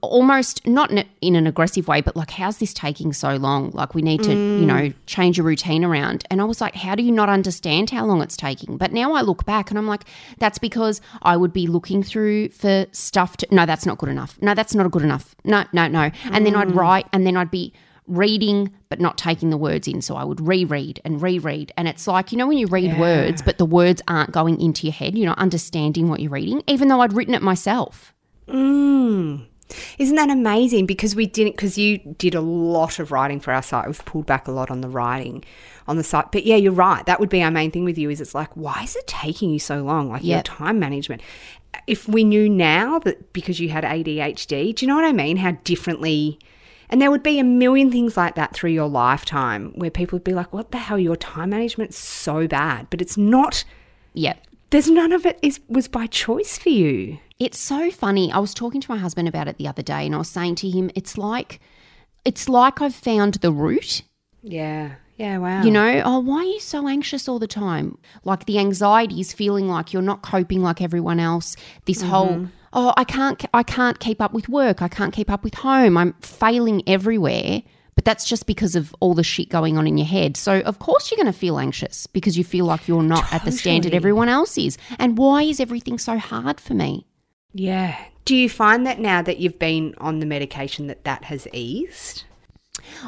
almost 0.02 0.66
not 0.68 0.92
in, 1.22 1.36
an 1.36 1.48
aggressive 1.48 1.88
way, 1.88 2.02
but 2.02 2.16
like, 2.16 2.32
how's 2.32 2.58
this 2.58 2.74
taking 2.74 3.14
so 3.14 3.36
long? 3.36 3.72
Like, 3.72 3.94
we 3.94 4.02
need 4.02 4.24
to, 4.24 4.32
you 4.32 4.36
mm. 4.36 4.66
know, 4.66 4.94
change 5.06 5.38
your 5.38 5.46
routine 5.46 5.84
around. 5.84 6.24
And 6.30 6.42
I 6.42 6.44
was 6.46 6.62
like, 6.62 6.76
how 6.76 6.96
do 6.96 7.04
you 7.04 7.12
not 7.12 7.30
understand 7.30 7.90
how 7.90 8.06
long 8.06 8.22
it's 8.22 8.38
taking? 8.38 8.78
But 8.78 8.92
now 8.92 9.14
I 9.14 9.22
look 9.22 9.46
back 9.46 9.70
and 9.70 9.78
I'm 9.78 9.88
like, 9.88 10.04
that's 10.40 10.58
because 10.58 11.02
I 11.22 11.38
would 11.38 11.54
be 11.54 11.68
looking 11.68 12.04
through 12.04 12.50
for 12.50 12.86
stuff 12.92 13.38
to, 13.38 13.48
no, 13.52 13.66
that's 13.66 13.86
not 13.86 13.98
good 13.98 14.10
enough. 14.10 14.38
No, 14.42 14.54
that's 14.54 14.76
not 14.76 14.90
good 14.92 15.04
enough. 15.04 15.36
No, 15.44 15.66
no, 15.74 15.88
no. 15.88 16.12
And 16.32 16.46
then 16.46 16.56
I'd 16.56 16.70
mm. 16.70 16.76
write 16.76 17.08
and 17.14 17.26
then 17.26 17.38
I'd 17.38 17.52
be 17.52 17.74
reading 18.08 18.72
but 18.90 19.00
not 19.00 19.18
taking 19.18 19.50
the 19.50 19.58
words 19.58 19.88
in. 19.88 20.02
So 20.02 20.16
I 20.16 20.24
would 20.24 20.40
reread 20.40 21.02
and 21.04 21.22
reread. 21.22 21.72
And 21.76 21.88
it's 21.88 22.08
like, 22.08 22.32
you 22.32 22.38
know, 22.38 22.48
when 22.48 22.58
you 22.58 22.68
read 22.68 23.00
words, 23.00 23.42
but 23.42 23.58
the 23.58 23.66
words 23.66 24.02
aren't 24.08 24.32
going 24.32 24.62
into 24.62 24.86
your 24.86 24.94
head, 24.94 25.18
you're 25.18 25.26
not 25.26 25.40
understanding 25.40 26.08
what 26.08 26.20
you're 26.20 26.32
reading, 26.32 26.62
even 26.68 26.88
though 26.88 27.02
I'd 27.02 27.14
written 27.14 27.34
it 27.34 27.42
myself. 27.42 28.14
Mm. 28.48 29.48
Isn't 29.98 30.16
that 30.16 30.30
amazing? 30.30 30.86
Because 30.86 31.16
we 31.16 31.26
didn't, 31.26 31.54
because 31.54 31.78
you 31.78 31.98
did 31.98 32.36
a 32.36 32.42
lot 32.42 33.00
of 33.00 33.12
writing 33.12 33.40
for 33.40 33.52
our 33.52 33.64
site. 33.64 33.88
We've 33.88 34.06
pulled 34.06 34.26
back 34.26 34.48
a 34.48 34.52
lot 34.52 34.70
on 34.70 34.82
the 34.82 34.90
writing 34.90 35.44
on 35.88 35.98
the 35.98 36.04
site. 36.04 36.32
But 36.32 36.46
yeah, 36.46 36.56
you're 36.56 36.72
right. 36.72 37.06
That 37.06 37.20
would 37.20 37.30
be 37.30 37.42
our 37.42 37.52
main 37.52 37.72
thing 37.72 37.84
with 37.84 37.98
you 37.98 38.10
is 38.10 38.22
it's 38.22 38.36
like, 38.36 38.56
why 38.56 38.84
is 38.84 38.96
it 38.96 39.08
taking 39.08 39.50
you 39.50 39.60
so 39.60 39.84
long? 39.84 40.10
Like 40.10 40.24
your 40.24 40.44
time 40.44 40.80
management. 40.80 41.22
If 41.88 42.08
we 42.08 42.24
knew 42.24 42.48
now 42.48 43.00
that 43.00 43.34
because 43.34 43.60
you 43.60 43.70
had 43.70 43.84
ADHD, 43.84 44.76
do 44.76 44.86
you 44.86 44.88
know 44.88 44.96
what 44.96 45.06
I 45.06 45.12
mean? 45.12 45.38
How 45.38 45.52
differently. 45.64 46.40
And 46.90 47.02
there 47.02 47.10
would 47.10 47.24
be 47.24 47.40
a 47.40 47.44
million 47.44 47.92
things 47.92 48.16
like 48.16 48.36
that 48.36 48.54
through 48.54 48.70
your 48.70 48.88
lifetime 48.88 49.72
where 49.76 49.90
people 49.90 50.16
would 50.16 50.24
be 50.24 50.34
like, 50.34 50.54
what 50.54 50.72
the 50.72 50.78
hell? 50.78 51.00
Your 51.00 51.16
time 51.16 51.50
management's 51.50 51.98
so 51.98 52.48
bad. 52.48 52.88
But 52.90 53.02
it's 53.02 53.18
not, 53.18 53.64
Yep. 54.14 54.40
There's 54.76 54.90
none 54.90 55.14
of 55.14 55.26
it 55.26 55.40
is 55.42 55.62
was 55.70 55.88
by 55.88 56.06
choice 56.06 56.58
for 56.58 56.68
you. 56.68 57.18
It's 57.40 57.58
so 57.58 57.90
funny. 57.92 58.30
I 58.30 58.40
was 58.40 58.54
talking 58.54 58.82
to 58.82 58.92
my 58.92 58.98
husband 58.98 59.26
about 59.26 59.48
it 59.48 59.58
the 59.58 59.70
other 59.70 59.82
day 59.82 60.06
and 60.06 60.14
I 60.14 60.18
was 60.18 60.28
saying 60.28 60.56
to 60.56 60.70
him, 60.70 60.92
it's 60.96 61.18
like 61.18 61.62
it's 62.26 62.50
like 62.50 62.82
I've 62.82 62.94
found 62.94 63.36
the 63.36 63.54
root. 63.54 64.02
Yeah. 64.42 64.96
Yeah. 65.16 65.38
Wow. 65.38 65.64
You 65.64 65.72
know, 65.72 66.02
oh, 66.04 66.20
why 66.20 66.40
are 66.40 66.44
you 66.44 66.60
so 66.60 66.90
anxious 66.90 67.30
all 67.30 67.40
the 67.40 67.48
time? 67.48 67.98
Like 68.26 68.48
the 68.48 68.60
anxiety 68.60 69.22
is 69.22 69.32
feeling 69.32 69.70
like 69.70 69.94
you're 69.94 70.02
not 70.02 70.24
coping 70.24 70.62
like 70.62 70.82
everyone 70.82 71.22
else. 71.22 71.56
This 71.86 72.00
mm-hmm. 72.00 72.10
whole, 72.10 72.48
oh, 72.74 72.94
I 72.98 73.06
can't, 73.06 73.46
I 73.54 73.64
can't 73.64 73.98
keep 74.02 74.22
up 74.22 74.34
with 74.34 74.50
work. 74.50 74.82
I 74.82 74.90
can't 74.90 75.14
keep 75.14 75.32
up 75.32 75.46
with 75.46 75.54
home. 75.54 75.96
I'm 75.96 76.16
failing 76.20 76.84
everywhere. 76.86 77.64
But 77.96 78.04
that's 78.04 78.26
just 78.26 78.46
because 78.46 78.76
of 78.76 78.94
all 79.00 79.14
the 79.14 79.24
shit 79.24 79.50
going 79.50 79.78
on 79.78 79.88
in 79.88 79.98
your 79.98 80.08
head. 80.08 80.36
So, 80.36 80.60
of 80.60 80.80
course, 80.80 81.10
you're 81.10 81.18
going 81.18 81.32
to 81.32 81.38
feel 81.38 81.58
anxious 81.58 82.08
because 82.08 82.38
you 82.38 82.44
feel 82.44 82.66
like 82.66 82.88
you're 82.88 83.02
not 83.02 83.32
at 83.34 83.46
the 83.46 83.52
standard 83.52 83.94
everyone 83.94 84.28
else 84.28 84.58
is. 84.58 84.78
And 85.00 85.18
why 85.18 85.44
is 85.44 85.60
everything 85.62 85.98
so 85.98 86.18
hard 86.18 86.60
for 86.60 86.74
me? 86.74 87.08
Yeah. 87.54 87.98
Do 88.26 88.36
you 88.36 88.50
find 88.50 88.86
that 88.86 89.00
now 89.00 89.22
that 89.22 89.38
you've 89.38 89.60
been 89.60 89.94
on 90.00 90.20
the 90.20 90.26
medication 90.26 90.88
that 90.88 91.06
that 91.06 91.26
has 91.26 91.48
eased? 91.54 92.26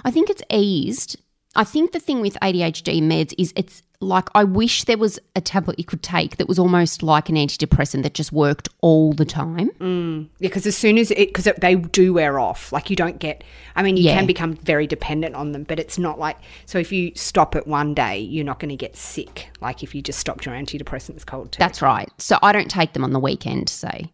I 0.06 0.12
think 0.12 0.29
it's 0.29 0.44
eased. 0.50 1.20
I 1.56 1.63
think 1.63 1.91
the 1.91 2.00
thing 2.00 2.22
with 2.22 2.38
ADHD 2.41 3.01
meds 3.01 3.34
is 3.38 3.51
it's 3.56 3.82
like 4.00 4.30
I 4.36 4.44
wish 4.44 4.84
there 4.84 4.98
was 4.98 5.18
a 5.36 5.42
tablet 5.42 5.80
you 5.80 5.86
could 5.86 6.04
take 6.04 6.38
that 6.38 6.48
was 6.48 6.60
almost 6.60 7.01
like 7.01 7.30
an 7.30 7.36
antidepressant 7.36 8.04
that 8.04 8.13
just 8.13 8.32
worked 8.32 8.70
all 8.82 9.12
the 9.13 9.25
time. 9.25 9.72
Mm. 9.80 10.25
Yeah, 10.38 10.50
because 10.50 10.68
as 10.68 10.77
soon 10.77 11.00
as 11.00 11.10
it, 11.10 11.34
because 11.34 11.48
they 11.60 11.74
do 11.74 12.13
wear 12.13 12.39
off, 12.39 12.72
like 12.72 12.92
you 12.92 12.96
don't 12.96 13.18
get, 13.18 13.44
I 13.75 13.82
mean, 13.82 13.98
you 13.98 14.04
Yeah. 14.04 14.16
can 14.16 14.27
become 14.27 14.54
very 14.54 14.86
dependent 14.86 15.34
on 15.34 15.51
them, 15.51 15.63
but 15.63 15.80
it's 15.80 15.98
not 15.98 16.20
like, 16.20 16.38
so 16.68 16.77
if 16.77 16.92
you 16.92 17.12
stop 17.16 17.56
it 17.56 17.66
one 17.66 17.96
day, 17.96 18.20
you're 18.20 18.46
not 18.46 18.60
going 18.60 18.70
to 18.70 18.75
get 18.75 18.96
sick. 18.96 19.50
Like 19.62 19.82
if 19.82 19.96
you 19.96 20.04
just 20.04 20.20
stopped 20.20 20.46
your 20.46 20.54
antidepressants 20.54 21.25
cold 21.25 21.51
turkey. 21.51 21.63
That's 21.63 21.82
right. 21.82 22.10
So 22.20 22.38
I 22.44 22.51
don't 22.51 22.70
take 22.70 22.94
them 22.94 23.04
on 23.04 23.13
the 23.13 23.20
weekend, 23.20 23.68
say. 23.68 24.12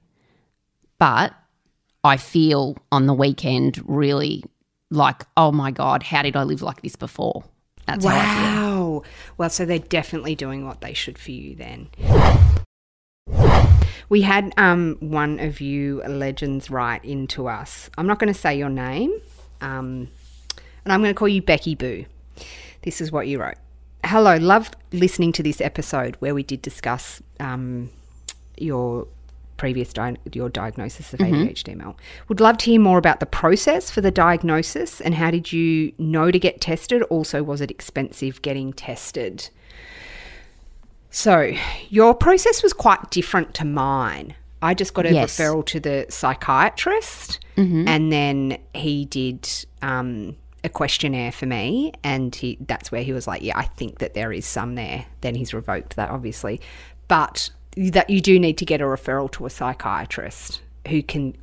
But 0.98 1.34
I 2.06 2.16
feel 2.16 2.78
on 2.90 3.06
the 3.08 3.13
weekend 3.13 3.84
really 3.86 4.46
like, 4.90 5.24
oh 5.36 5.52
my 5.52 5.72
God, 5.72 6.04
how 6.04 6.22
did 6.22 6.38
I 6.38 6.44
live 6.44 6.62
like 6.62 6.82
this 6.82 6.96
before? 6.96 7.44
That's 7.86 8.06
how 8.06 8.16
I 8.16 8.66
feel. 8.70 8.83
Wow. 9.02 9.04
Well, 9.38 9.50
so 9.50 9.66
they're 9.66 9.80
definitely 9.80 10.36
doing 10.36 10.66
what 10.66 10.82
they 10.82 10.94
should 10.94 11.18
for 11.18 11.32
you 11.32 11.56
then. 11.56 11.90
We 14.10 14.22
had 14.22 14.54
um, 14.58 14.98
one 15.00 15.40
of 15.40 15.62
you 15.62 16.04
legends 16.08 16.70
write 16.70 17.04
into 17.04 17.48
us. 17.48 17.90
I'm 17.98 18.06
not 18.06 18.20
going 18.20 18.32
to 18.32 18.40
say 18.40 18.58
your 18.58 18.70
name, 18.70 19.12
um, 19.62 20.10
and 20.84 20.94
I'm 20.94 21.02
going 21.02 21.14
to 21.14 21.18
call 21.18 21.30
you 21.30 21.42
Becky 21.42 21.74
Boo. 21.74 22.06
This 22.84 23.02
is 23.02 23.12
what 23.12 23.28
you 23.28 23.42
wrote. 23.42 23.56
Hello, 24.04 24.36
loved 24.36 24.76
listening 24.92 25.32
to 25.32 25.44
this 25.44 25.62
episode 25.62 26.16
where 26.20 26.36
we 26.36 26.44
did 26.44 26.62
discuss 26.62 27.22
um, 27.40 27.90
your 28.58 29.08
previous 29.63 29.93
di- 29.93 30.17
your 30.34 30.50
diagnosis 30.50 31.13
of 31.13 31.22
ADHD. 31.22 31.74
Mel 31.77 31.96
would 32.27 32.41
love 32.41 32.58
to 32.58 32.65
hear 32.65 32.82
more 32.82 32.98
about 32.98 33.22
the 33.22 33.25
process 33.25 33.89
for 33.89 34.01
the 34.01 34.12
diagnosis 34.12 35.00
and 35.00 35.15
how 35.15 35.32
did 35.32 35.53
you 35.53 35.93
know 35.98 36.32
to 36.32 36.38
get 36.38 36.60
tested? 36.60 37.01
Also, 37.03 37.41
was 37.41 37.62
it 37.62 37.72
expensive 37.72 38.41
getting 38.41 38.74
tested? 38.74 39.50
So, 41.12 41.53
your 41.89 42.13
process 42.13 42.62
was 42.62 42.74
quite 42.74 43.10
different 43.10 43.53
to 43.53 43.63
mine. 43.63 44.36
I 44.62 44.74
just 44.74 44.93
got 44.93 45.05
a 45.05 45.13
Yes. 45.13 45.38
referral 45.39 45.65
to 45.67 45.79
the 45.79 46.08
psychiatrist, 46.10 47.39
and 47.55 48.12
then 48.12 48.58
he 48.74 49.05
did 49.05 49.48
um, 49.82 50.36
a 50.65 50.67
questionnaire 50.70 51.32
for 51.32 51.46
me, 51.46 51.93
and 52.03 52.36
he 52.36 52.58
that's 52.67 52.91
where 52.91 53.03
he 53.03 53.13
was 53.13 53.27
like, 53.27 53.41
"Yeah, 53.41 53.58
I 53.58 53.63
think 53.79 54.00
that 54.00 54.13
there 54.13 54.34
is 54.34 54.46
some 54.46 54.75
there." 54.75 55.05
Then 55.22 55.36
he's 55.36 55.53
revoked 55.53 55.96
that, 55.96 56.10
obviously, 56.10 56.60
but 57.08 57.50
that 57.75 58.10
you 58.10 58.22
do 58.22 58.39
need 58.39 58.58
to 58.60 58.65
get 58.65 58.82
a 58.82 58.86
referral 58.86 59.32
to 59.32 59.46
a 59.46 59.50
psychiatrist 59.50 60.62
who 60.88 61.01
can 61.01 61.36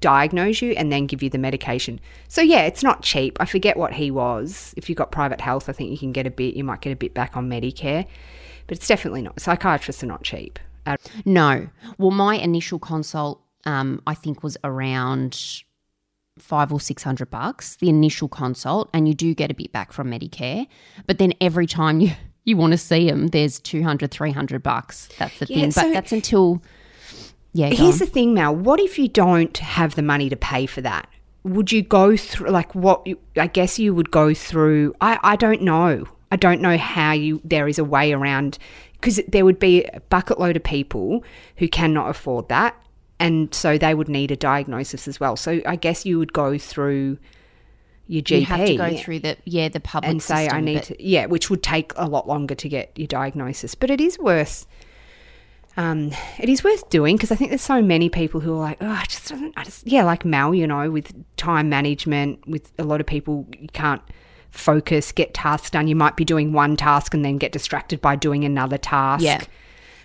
diagnose 0.00 0.62
you 0.62 0.72
and 0.72 0.92
then 0.92 1.06
give 1.06 1.22
you 1.22 1.30
the 1.30 1.38
medication. 1.38 1.98
So 2.28 2.40
yeah, 2.40 2.62
it's 2.62 2.82
not 2.82 3.02
cheap. 3.02 3.36
I 3.40 3.46
forget 3.46 3.76
what 3.76 3.94
he 3.94 4.10
was. 4.10 4.74
If 4.76 4.88
you've 4.88 4.98
got 4.98 5.10
private 5.10 5.40
health, 5.40 5.68
I 5.68 5.72
think 5.72 5.90
you 5.90 5.98
can 5.98 6.12
get 6.12 6.26
a 6.26 6.30
bit. 6.30 6.54
You 6.54 6.64
might 6.64 6.80
get 6.80 6.92
a 6.92 6.96
bit 6.96 7.14
back 7.14 7.36
on 7.36 7.48
Medicare, 7.48 8.06
but 8.66 8.76
it's 8.76 8.86
definitely 8.86 9.22
not. 9.22 9.40
Psychiatrists 9.40 10.02
are 10.02 10.06
not 10.06 10.22
cheap. 10.22 10.58
No. 11.24 11.68
Well, 11.98 12.12
my 12.12 12.36
initial 12.36 12.78
consult, 12.78 13.42
um, 13.64 14.00
I 14.06 14.14
think, 14.14 14.42
was 14.42 14.56
around 14.64 15.62
five 16.38 16.72
or 16.72 16.80
six 16.80 17.02
hundred 17.02 17.30
bucks, 17.30 17.76
the 17.76 17.88
initial 17.88 18.28
consult, 18.28 18.88
and 18.94 19.08
you 19.08 19.14
do 19.14 19.34
get 19.34 19.50
a 19.50 19.54
bit 19.54 19.72
back 19.72 19.92
from 19.92 20.10
Medicare. 20.10 20.66
But 21.06 21.18
then 21.18 21.34
every 21.40 21.66
time 21.66 22.00
you, 22.00 22.12
you 22.48 22.56
want 22.56 22.72
to 22.72 22.78
see 22.78 23.06
them, 23.08 23.28
there's 23.28 23.58
200, 23.60 24.10
300 24.10 24.62
bucks. 24.62 25.08
That's 25.18 25.38
the 25.38 25.46
Yeah, 25.48 25.60
thing. 25.60 25.70
so- 25.70 25.82
but 25.82 25.92
that's 25.92 26.12
until, 26.12 26.62
yeah, 27.52 27.68
Here's 27.68 27.94
on. 27.94 27.98
the 27.98 28.06
thing, 28.06 28.34
Mel. 28.34 28.54
What 28.56 28.80
if 28.80 28.98
you 28.98 29.08
don't 29.08 29.56
have 29.58 29.94
the 29.94 30.02
money 30.02 30.28
to 30.28 30.36
pay 30.36 30.66
for 30.66 30.80
that? 30.80 31.08
Would 31.44 31.70
you 31.72 31.82
go 31.82 32.16
through 32.16 32.50
like 32.50 32.74
what? 32.74 33.06
You, 33.06 33.18
I 33.36 33.46
guess 33.46 33.78
you 33.78 33.94
would 33.94 34.10
go 34.10 34.34
through. 34.34 34.94
I 35.00 35.18
I 35.22 35.36
don't 35.36 35.62
know. 35.62 36.04
I 36.32 36.36
don't 36.36 36.60
know 36.60 36.76
how 36.76 37.12
you. 37.12 37.40
There 37.44 37.68
is 37.68 37.78
a 37.78 37.84
way 37.84 38.12
around 38.12 38.58
because 38.94 39.20
there 39.28 39.44
would 39.44 39.58
be 39.60 39.84
a 39.84 40.00
bucket 40.10 40.38
load 40.40 40.56
of 40.56 40.64
people 40.64 41.24
who 41.56 41.68
cannot 41.68 42.10
afford 42.10 42.48
that, 42.48 42.74
and 43.20 43.54
so 43.54 43.78
they 43.78 43.94
would 43.94 44.08
need 44.08 44.30
a 44.32 44.36
diagnosis 44.36 45.06
as 45.08 45.20
well. 45.20 45.36
So 45.36 45.62
I 45.64 45.76
guess 45.76 46.04
you 46.04 46.18
would 46.18 46.32
go 46.32 46.58
through 46.58 47.18
your 48.08 48.22
GP 48.22 48.40
you 48.40 48.46
have 48.46 48.66
to 48.66 48.76
go 48.76 48.96
through 48.96 49.20
the, 49.20 49.36
yeah, 49.44 49.68
the 49.68 49.80
public 49.80 50.10
and 50.10 50.22
say 50.22 50.48
I 50.48 50.60
need 50.60 50.82
to. 50.84 51.02
Yeah, 51.02 51.26
which 51.26 51.50
would 51.50 51.62
take 51.62 51.92
a 51.96 52.08
lot 52.08 52.26
longer 52.26 52.54
to 52.54 52.68
get 52.68 52.90
your 52.96 53.06
diagnosis, 53.06 53.74
but 53.74 53.90
it 53.90 54.00
is 54.00 54.18
worth. 54.18 54.66
Um, 55.76 56.10
it 56.38 56.48
is 56.48 56.64
worth 56.64 56.88
doing 56.90 57.16
because 57.16 57.30
I 57.30 57.36
think 57.36 57.50
there's 57.50 57.62
so 57.62 57.80
many 57.80 58.08
people 58.08 58.40
who 58.40 58.54
are 58.54 58.58
like, 58.58 58.78
oh, 58.80 58.88
I 58.88 59.04
just 59.04 59.28
doesn't, 59.28 59.54
I 59.56 59.62
just, 59.62 59.86
yeah, 59.86 60.02
like 60.02 60.24
Mel, 60.24 60.52
you 60.54 60.66
know, 60.66 60.90
with 60.90 61.12
time 61.36 61.68
management, 61.68 62.48
with 62.48 62.72
a 62.78 62.82
lot 62.82 63.00
of 63.00 63.06
people, 63.06 63.46
you 63.60 63.68
can't 63.68 64.02
focus, 64.50 65.12
get 65.12 65.34
tasks 65.34 65.70
done. 65.70 65.86
You 65.86 65.94
might 65.94 66.16
be 66.16 66.24
doing 66.24 66.52
one 66.52 66.76
task 66.76 67.14
and 67.14 67.24
then 67.24 67.36
get 67.36 67.52
distracted 67.52 68.00
by 68.00 68.16
doing 68.16 68.44
another 68.44 68.78
task. 68.78 69.22
Yeah. 69.22 69.44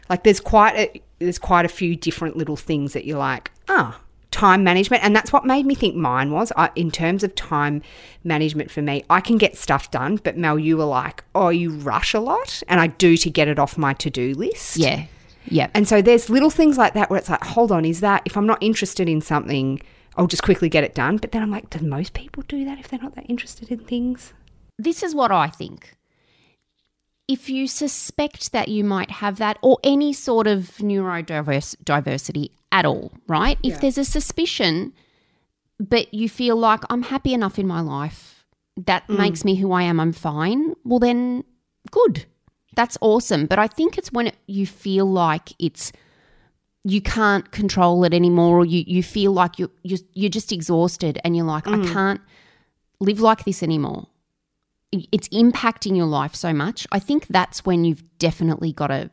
Like 0.10 0.24
there's 0.24 0.42
quite 0.42 0.76
a, 0.76 1.02
there's 1.20 1.40
quite 1.40 1.66
a 1.66 1.70
few 1.70 1.96
different 1.96 2.36
little 2.36 2.58
things 2.58 2.94
that 2.94 3.06
you're 3.06 3.18
like, 3.18 3.50
ah, 3.70 4.00
time 4.34 4.64
management, 4.64 5.04
and 5.04 5.16
that's 5.16 5.32
what 5.32 5.46
made 5.46 5.66
me 5.66 5.76
think 5.76 5.96
mine 5.96 6.32
was. 6.32 6.52
I, 6.58 6.72
in 6.76 6.92
terms 6.92 7.24
of 7.24 7.34
time 7.36 7.82
management 8.24 8.70
for 8.70 8.82
me, 8.82 9.06
I 9.10 9.22
can 9.22 9.38
get 9.38 9.56
stuff 9.56 9.90
done, 9.92 10.18
but 10.18 10.38
Mel, 10.38 10.60
you 10.60 10.76
were 10.76 10.86
like, 10.86 11.24
oh, 11.34 11.50
you 11.50 11.72
rush 11.72 12.14
a 12.14 12.20
lot, 12.20 12.62
and 12.68 12.82
I 12.82 12.88
do 12.88 13.16
to 13.16 13.30
get 13.30 13.48
it 13.48 13.60
off 13.60 13.78
my 13.78 13.94
to 13.94 14.10
do 14.10 14.34
list. 14.34 14.78
Yeah. 14.78 15.06
Yeah. 15.46 15.70
And 15.74 15.88
so 15.88 16.02
there's 16.02 16.30
little 16.30 16.50
things 16.50 16.78
like 16.78 16.94
that 16.94 17.10
where 17.10 17.20
it's 17.20 17.30
like, 17.30 17.44
hold 17.44 17.72
on, 17.72 17.86
is 17.86 18.00
that 18.00 18.22
if 18.26 18.36
I'm 18.36 18.48
not 18.48 18.62
interested 18.62 19.10
in 19.10 19.22
something, 19.22 19.82
I'll 20.16 20.28
just 20.28 20.44
quickly 20.44 20.70
get 20.70 20.84
it 20.84 20.96
done. 20.96 21.18
But 21.18 21.34
then 21.34 21.42
I'm 21.42 21.52
like, 21.52 21.70
do 21.70 21.86
most 21.86 22.14
people 22.14 22.44
do 22.48 22.64
that 22.66 22.80
if 22.80 22.88
they're 22.88 23.02
not 23.02 23.16
that 23.16 23.30
interested 23.30 23.70
in 23.70 23.80
things? 23.80 24.34
this 24.78 25.04
is 25.04 25.16
what 25.16 25.32
I 25.32 25.48
think. 25.48 25.96
If 27.28 27.50
you 27.50 27.68
suspect 27.68 28.52
that 28.52 28.68
you 28.68 28.84
might 28.84 29.12
have 29.12 29.38
that 29.38 29.58
or 29.62 29.80
any 29.84 30.12
sort 30.14 30.46
of 30.46 30.78
neurodiverse 30.80 31.76
diversity 31.84 32.52
at 32.74 32.86
all, 32.86 33.14
right? 33.28 33.58
If 33.64 33.80
there's 33.80 34.00
a 34.00 34.04
suspicion, 34.04 34.92
but 35.80 36.14
you 36.14 36.28
feel 36.28 36.58
like 36.58 36.82
I'm 36.90 37.04
happy 37.04 37.34
enough 37.34 37.58
in 37.60 37.68
my 37.68 37.80
life, 37.80 38.46
that 38.76 39.08
mm. 39.08 39.18
makes 39.18 39.46
me 39.46 39.56
who 39.56 39.72
I 39.72 39.84
am, 39.84 40.00
I'm 40.00 40.12
fine, 40.12 40.74
well, 40.84 41.00
then 41.00 41.46
good. 41.92 42.26
That's 42.76 42.98
awesome. 43.00 43.46
But 43.46 43.60
I 43.60 43.68
think 43.68 44.00
it's 44.00 44.12
when 44.12 44.28
it, 44.28 44.36
you 44.48 44.66
feel 44.66 45.06
like 45.06 45.54
it's 45.60 45.92
you 46.84 47.00
can't 47.00 47.52
control 47.52 48.04
it 48.04 48.14
anymore 48.14 48.58
or 48.58 48.66
you, 48.66 48.84
you 48.86 49.04
feel 49.04 49.32
like 49.32 49.58
you're, 49.58 49.70
you're, 49.84 50.00
you're 50.16 50.30
just 50.30 50.52
exhausted 50.52 51.18
and 51.24 51.38
you're 51.38 51.46
like, 51.46 51.66
I 51.68 51.78
mm. 51.78 51.94
can't 51.94 52.20
live 53.00 53.22
like 53.22 53.46
this 53.46 53.64
anymore 53.64 54.08
it's 55.12 55.28
impacting 55.30 55.98
your 55.98 56.06
life 56.06 56.36
so 56.36 56.54
much 56.54 56.86
i 56.92 57.00
think 57.00 57.26
that's 57.28 57.66
when 57.66 57.84
you've 57.84 58.04
definitely 58.20 58.72
got 58.72 58.88
to 58.88 59.10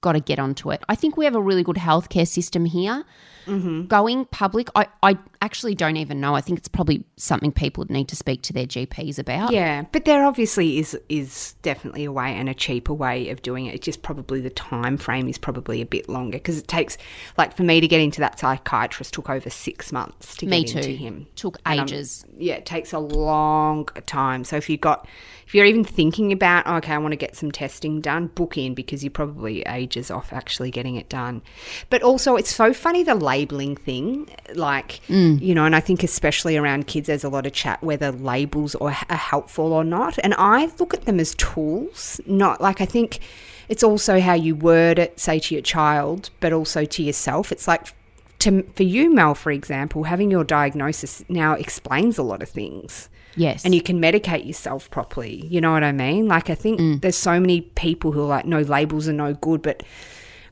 got 0.00 0.12
to 0.12 0.20
get 0.20 0.38
onto 0.38 0.70
it. 0.70 0.82
I 0.88 0.94
think 0.94 1.16
we 1.16 1.24
have 1.24 1.34
a 1.34 1.40
really 1.40 1.62
good 1.62 1.76
healthcare 1.76 2.26
system 2.26 2.64
here. 2.64 3.04
Mm-hmm. 3.46 3.86
Going 3.86 4.26
public 4.26 4.68
I, 4.74 4.86
I 5.02 5.18
actually 5.40 5.74
don't 5.74 5.96
even 5.96 6.20
know. 6.20 6.36
I 6.36 6.40
think 6.40 6.58
it's 6.58 6.68
probably 6.68 7.04
something 7.16 7.50
people 7.50 7.84
need 7.88 8.06
to 8.08 8.16
speak 8.16 8.42
to 8.42 8.52
their 8.52 8.66
gps 8.66 9.18
about. 9.18 9.50
Yeah, 9.52 9.84
but 9.92 10.04
there 10.04 10.24
obviously 10.24 10.78
is 10.78 10.96
is 11.08 11.54
definitely 11.62 12.04
a 12.04 12.12
way 12.12 12.34
and 12.34 12.48
a 12.48 12.54
cheaper 12.54 12.92
way 12.92 13.30
of 13.30 13.40
doing 13.42 13.66
it. 13.66 13.74
It's 13.74 13.84
just 13.84 14.02
probably 14.02 14.40
the 14.40 14.50
time 14.50 14.98
frame 14.98 15.26
is 15.26 15.38
probably 15.38 15.80
a 15.80 15.86
bit 15.86 16.08
longer 16.08 16.36
because 16.36 16.58
it 16.58 16.68
takes 16.68 16.98
like 17.38 17.56
for 17.56 17.62
me 17.62 17.80
to 17.80 17.88
get 17.88 18.00
into 18.00 18.20
that 18.20 18.38
psychiatrist 18.38 19.14
took 19.14 19.30
over 19.30 19.48
six 19.48 19.90
months 19.90 20.36
to 20.36 20.46
me 20.46 20.62
get 20.62 20.72
too. 20.72 20.78
into 20.78 20.90
him. 20.90 21.26
took 21.34 21.58
ages. 21.66 22.26
Yeah, 22.36 22.56
it 22.56 22.66
takes 22.66 22.92
a 22.92 22.98
long 22.98 23.86
time. 24.06 24.44
So 24.44 24.56
if 24.56 24.68
you 24.68 24.76
got 24.76 25.08
if 25.46 25.54
you're 25.54 25.66
even 25.66 25.82
thinking 25.82 26.30
about 26.30 26.64
"Oh, 26.66 26.76
okay, 26.76 26.92
I 26.92 26.98
want 26.98 27.12
to 27.12 27.16
get 27.16 27.34
some 27.34 27.50
testing 27.50 28.00
done, 28.00 28.28
book 28.28 28.56
in 28.58 28.74
because 28.74 29.02
you're 29.02 29.10
probably 29.10 29.66
ages 29.90 30.10
off 30.10 30.32
actually 30.32 30.70
getting 30.70 30.96
it 30.96 31.08
done. 31.08 31.42
But 31.88 32.02
also, 32.02 32.36
it's 32.36 32.54
so 32.54 32.72
funny 32.72 33.02
the 33.02 33.14
labeling 33.14 33.76
thing, 33.76 34.28
like 34.54 35.00
mm. 35.08 35.40
you 35.40 35.54
know, 35.54 35.64
and 35.64 35.74
I 35.74 35.80
think 35.80 36.02
especially 36.02 36.56
around 36.56 36.86
kids, 36.86 37.08
there's 37.08 37.24
a 37.24 37.28
lot 37.28 37.46
of 37.46 37.52
chat 37.52 37.82
whether 37.82 38.12
labels 38.12 38.74
are, 38.76 38.96
are 39.08 39.16
helpful 39.16 39.72
or 39.72 39.84
not, 39.84 40.18
and 40.22 40.34
I 40.38 40.70
look 40.78 40.94
at 40.94 41.04
them 41.04 41.18
as 41.20 41.34
tools, 41.34 42.20
not 42.26 42.60
like 42.60 42.80
I 42.80 42.86
think. 42.86 43.20
It's 43.68 43.84
also 43.84 44.18
how 44.18 44.32
you 44.32 44.56
word 44.56 44.98
it, 44.98 45.20
say 45.20 45.38
to 45.38 45.54
your 45.54 45.62
child, 45.62 46.30
but 46.40 46.52
also 46.52 46.84
to 46.84 47.02
yourself. 47.04 47.52
It's 47.52 47.68
like 47.68 47.94
to 48.40 48.62
for 48.74 48.82
you, 48.82 49.12
Mel, 49.14 49.34
for 49.34 49.50
example, 49.52 50.04
having 50.04 50.30
your 50.30 50.44
diagnosis 50.44 51.24
now 51.28 51.52
explains 51.54 52.18
a 52.18 52.22
lot 52.22 52.42
of 52.42 52.48
things. 52.48 53.08
yes 53.36 53.64
And 53.64 53.74
you 53.74 53.82
can 53.82 54.00
medicate 54.00 54.46
yourself 54.46 54.90
properly. 54.90 55.46
You 55.46 55.60
know 55.60 55.72
what 55.72 55.84
I 55.84 55.92
mean? 55.92 56.26
Like 56.28 56.50
I 56.50 56.54
think 56.54 57.02
there's 57.02 57.16
so 57.16 57.38
many 57.38 57.60
people 57.60 58.12
who 58.12 58.20
are 58.22 58.26
like, 58.26 58.46
no, 58.46 58.60
labels 58.60 59.08
are 59.08 59.12
no 59.12 59.34
good, 59.34 59.62
but 59.62 59.82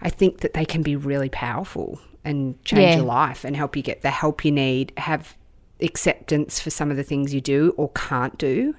I 0.01 0.11
think 0.11 0.41
that 0.41 0.55
they 0.55 0.65
can 0.65 0.83
be 0.83 0.95
really 0.97 1.29
powerful 1.29 2.01
and 2.25 2.63
change 2.65 2.83
Yeah. 2.83 2.97
your 2.97 3.05
life 3.07 3.45
and 3.45 3.57
help 3.57 3.77
you 3.77 3.83
get 3.83 4.03
the 4.03 4.11
help 4.11 4.45
you 4.45 4.53
need, 4.53 4.93
have 4.97 5.37
acceptance 5.81 6.61
for 6.61 6.71
some 6.71 6.91
of 6.91 6.97
the 6.97 7.03
things 7.05 7.33
you 7.35 7.41
do 7.41 7.75
or 7.77 7.91
can't 7.95 8.37
do. 8.39 8.75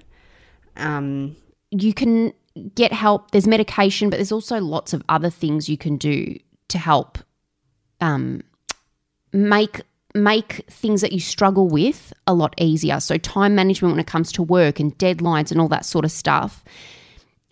Um, 0.77 1.35
you 1.71 1.93
can 1.93 2.33
get 2.75 2.93
help. 2.93 3.31
There's 3.31 3.47
medication, 3.47 4.09
but 4.09 4.17
there's 4.17 4.31
also 4.31 4.59
lots 4.59 4.93
of 4.93 5.03
other 5.09 5.29
things 5.29 5.67
you 5.69 5.77
can 5.77 5.97
do 5.97 6.37
to 6.69 6.77
help 6.77 7.17
um, 8.01 8.41
make 9.33 9.81
make 10.15 10.65
things 10.69 11.01
that 11.01 11.12
you 11.12 11.19
struggle 11.19 11.67
with 11.67 12.12
a 12.25 12.33
lot 12.33 12.55
easier. 12.59 13.00
So 13.00 13.17
time 13.17 13.53
management 13.55 13.93
when 13.93 14.00
it 14.00 14.07
comes 14.07 14.31
to 14.33 14.43
work 14.43 14.79
and 14.79 14.98
deadlines 14.98 15.51
and 15.51 15.62
all 15.62 15.67
that 15.69 15.86
sort 15.86 16.03
of 16.03 16.12
stuff. 16.12 16.63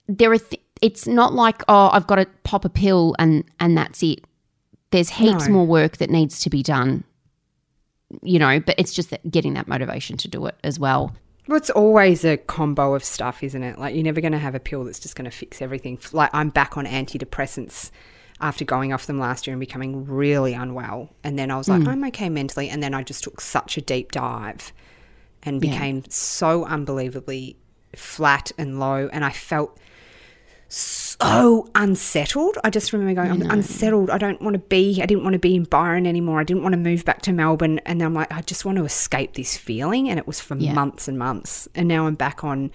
There 0.07 0.31
are 0.31 0.39
th- 0.39 0.61
it's 0.81 1.05
not 1.07 1.33
like 1.33 1.63
oh 1.67 1.89
I've 1.93 2.07
got 2.07 2.15
to 2.15 2.25
pop 2.43 2.65
a 2.65 2.69
pill 2.69 3.15
and 3.19 3.43
and 3.59 3.77
that's 3.77 4.01
it. 4.03 4.19
There's 4.91 5.09
heaps 5.09 5.47
No. 5.47 5.53
more 5.53 5.67
work 5.67 5.97
that 5.97 6.09
needs 6.09 6.39
to 6.41 6.49
be 6.49 6.63
done. 6.63 7.03
You 8.23 8.39
know, 8.39 8.59
but 8.61 8.75
it's 8.77 8.93
just 8.93 9.09
that 9.09 9.29
getting 9.29 9.53
that 9.55 9.67
motivation 9.67 10.15
to 10.17 10.27
do 10.29 10.45
it 10.45 10.55
as 10.63 10.79
well. 10.79 11.13
Well, 11.47 11.57
it's 11.57 11.69
always 11.69 12.23
a 12.25 12.37
combo 12.37 12.93
of 12.95 13.03
stuff, 13.03 13.43
isn't 13.43 13.61
it? 13.63 13.77
Like, 13.77 13.95
you're 13.95 14.03
never 14.03 14.19
going 14.21 14.33
to 14.33 14.37
have 14.37 14.55
a 14.55 14.59
pill 14.59 14.83
that's 14.83 14.99
just 14.99 15.15
going 15.15 15.29
to 15.29 15.31
fix 15.31 15.61
everything. 15.61 15.97
Like, 16.11 16.29
I'm 16.33 16.49
back 16.49 16.77
on 16.77 16.85
antidepressants 16.85 17.89
after 18.39 18.63
going 18.65 18.93
off 18.93 19.07
them 19.07 19.17
last 19.19 19.47
year 19.47 19.53
and 19.53 19.59
becoming 19.59 20.05
really 20.05 20.53
unwell. 20.53 21.09
And 21.23 21.37
then 21.39 21.49
I 21.49 21.57
was 21.57 21.67
like, 21.67 21.81
mm. 21.81 21.87
I'm 21.87 22.03
okay 22.05 22.29
mentally. 22.29 22.69
And 22.69 22.83
then 22.83 22.93
I 22.93 23.01
just 23.03 23.23
took 23.23 23.41
such 23.41 23.77
a 23.77 23.81
deep 23.81 24.11
dive 24.11 24.71
and 25.43 25.63
Yeah. 25.63 25.71
became 25.71 26.03
so 26.09 26.65
unbelievably 26.65 27.57
flat 27.95 28.51
and 28.57 28.79
low. 28.79 29.09
And 29.11 29.25
I 29.25 29.31
felt 29.31 29.79
so 30.69 31.69
unsettled. 31.75 32.57
I 32.63 32.69
just 32.69 32.91
remember 32.93 33.21
going, 33.21 33.31
I'm 33.43 33.49
unsettled. 33.49 34.09
I 34.09 34.17
don't 34.17 34.41
want 34.41 34.53
to 34.55 34.59
be, 34.59 34.99
I 35.01 35.05
didn't 35.05 35.23
want 35.23 35.33
to 35.33 35.39
be 35.39 35.55
in 35.55 35.63
Byron 35.63 36.05
anymore. 36.05 36.39
I 36.39 36.43
didn't 36.43 36.61
want 36.63 36.73
to 36.73 36.77
move 36.77 37.05
back 37.05 37.21
to 37.23 37.33
Melbourne. 37.33 37.79
And 37.85 38.01
then 38.01 38.05
I'm 38.07 38.13
like, 38.13 38.31
I 38.31 38.41
just 38.41 38.65
want 38.65 38.77
to 38.77 38.85
escape 38.85 39.33
this 39.33 39.57
feeling. 39.57 40.09
And 40.09 40.19
it 40.19 40.27
was 40.27 40.39
for 40.39 40.55
Yeah. 40.57 40.73
months 40.73 41.07
and 41.07 41.17
months. 41.17 41.67
And 41.73 41.87
now 41.87 42.05
I'm 42.07 42.15
back 42.15 42.43
on 42.43 42.71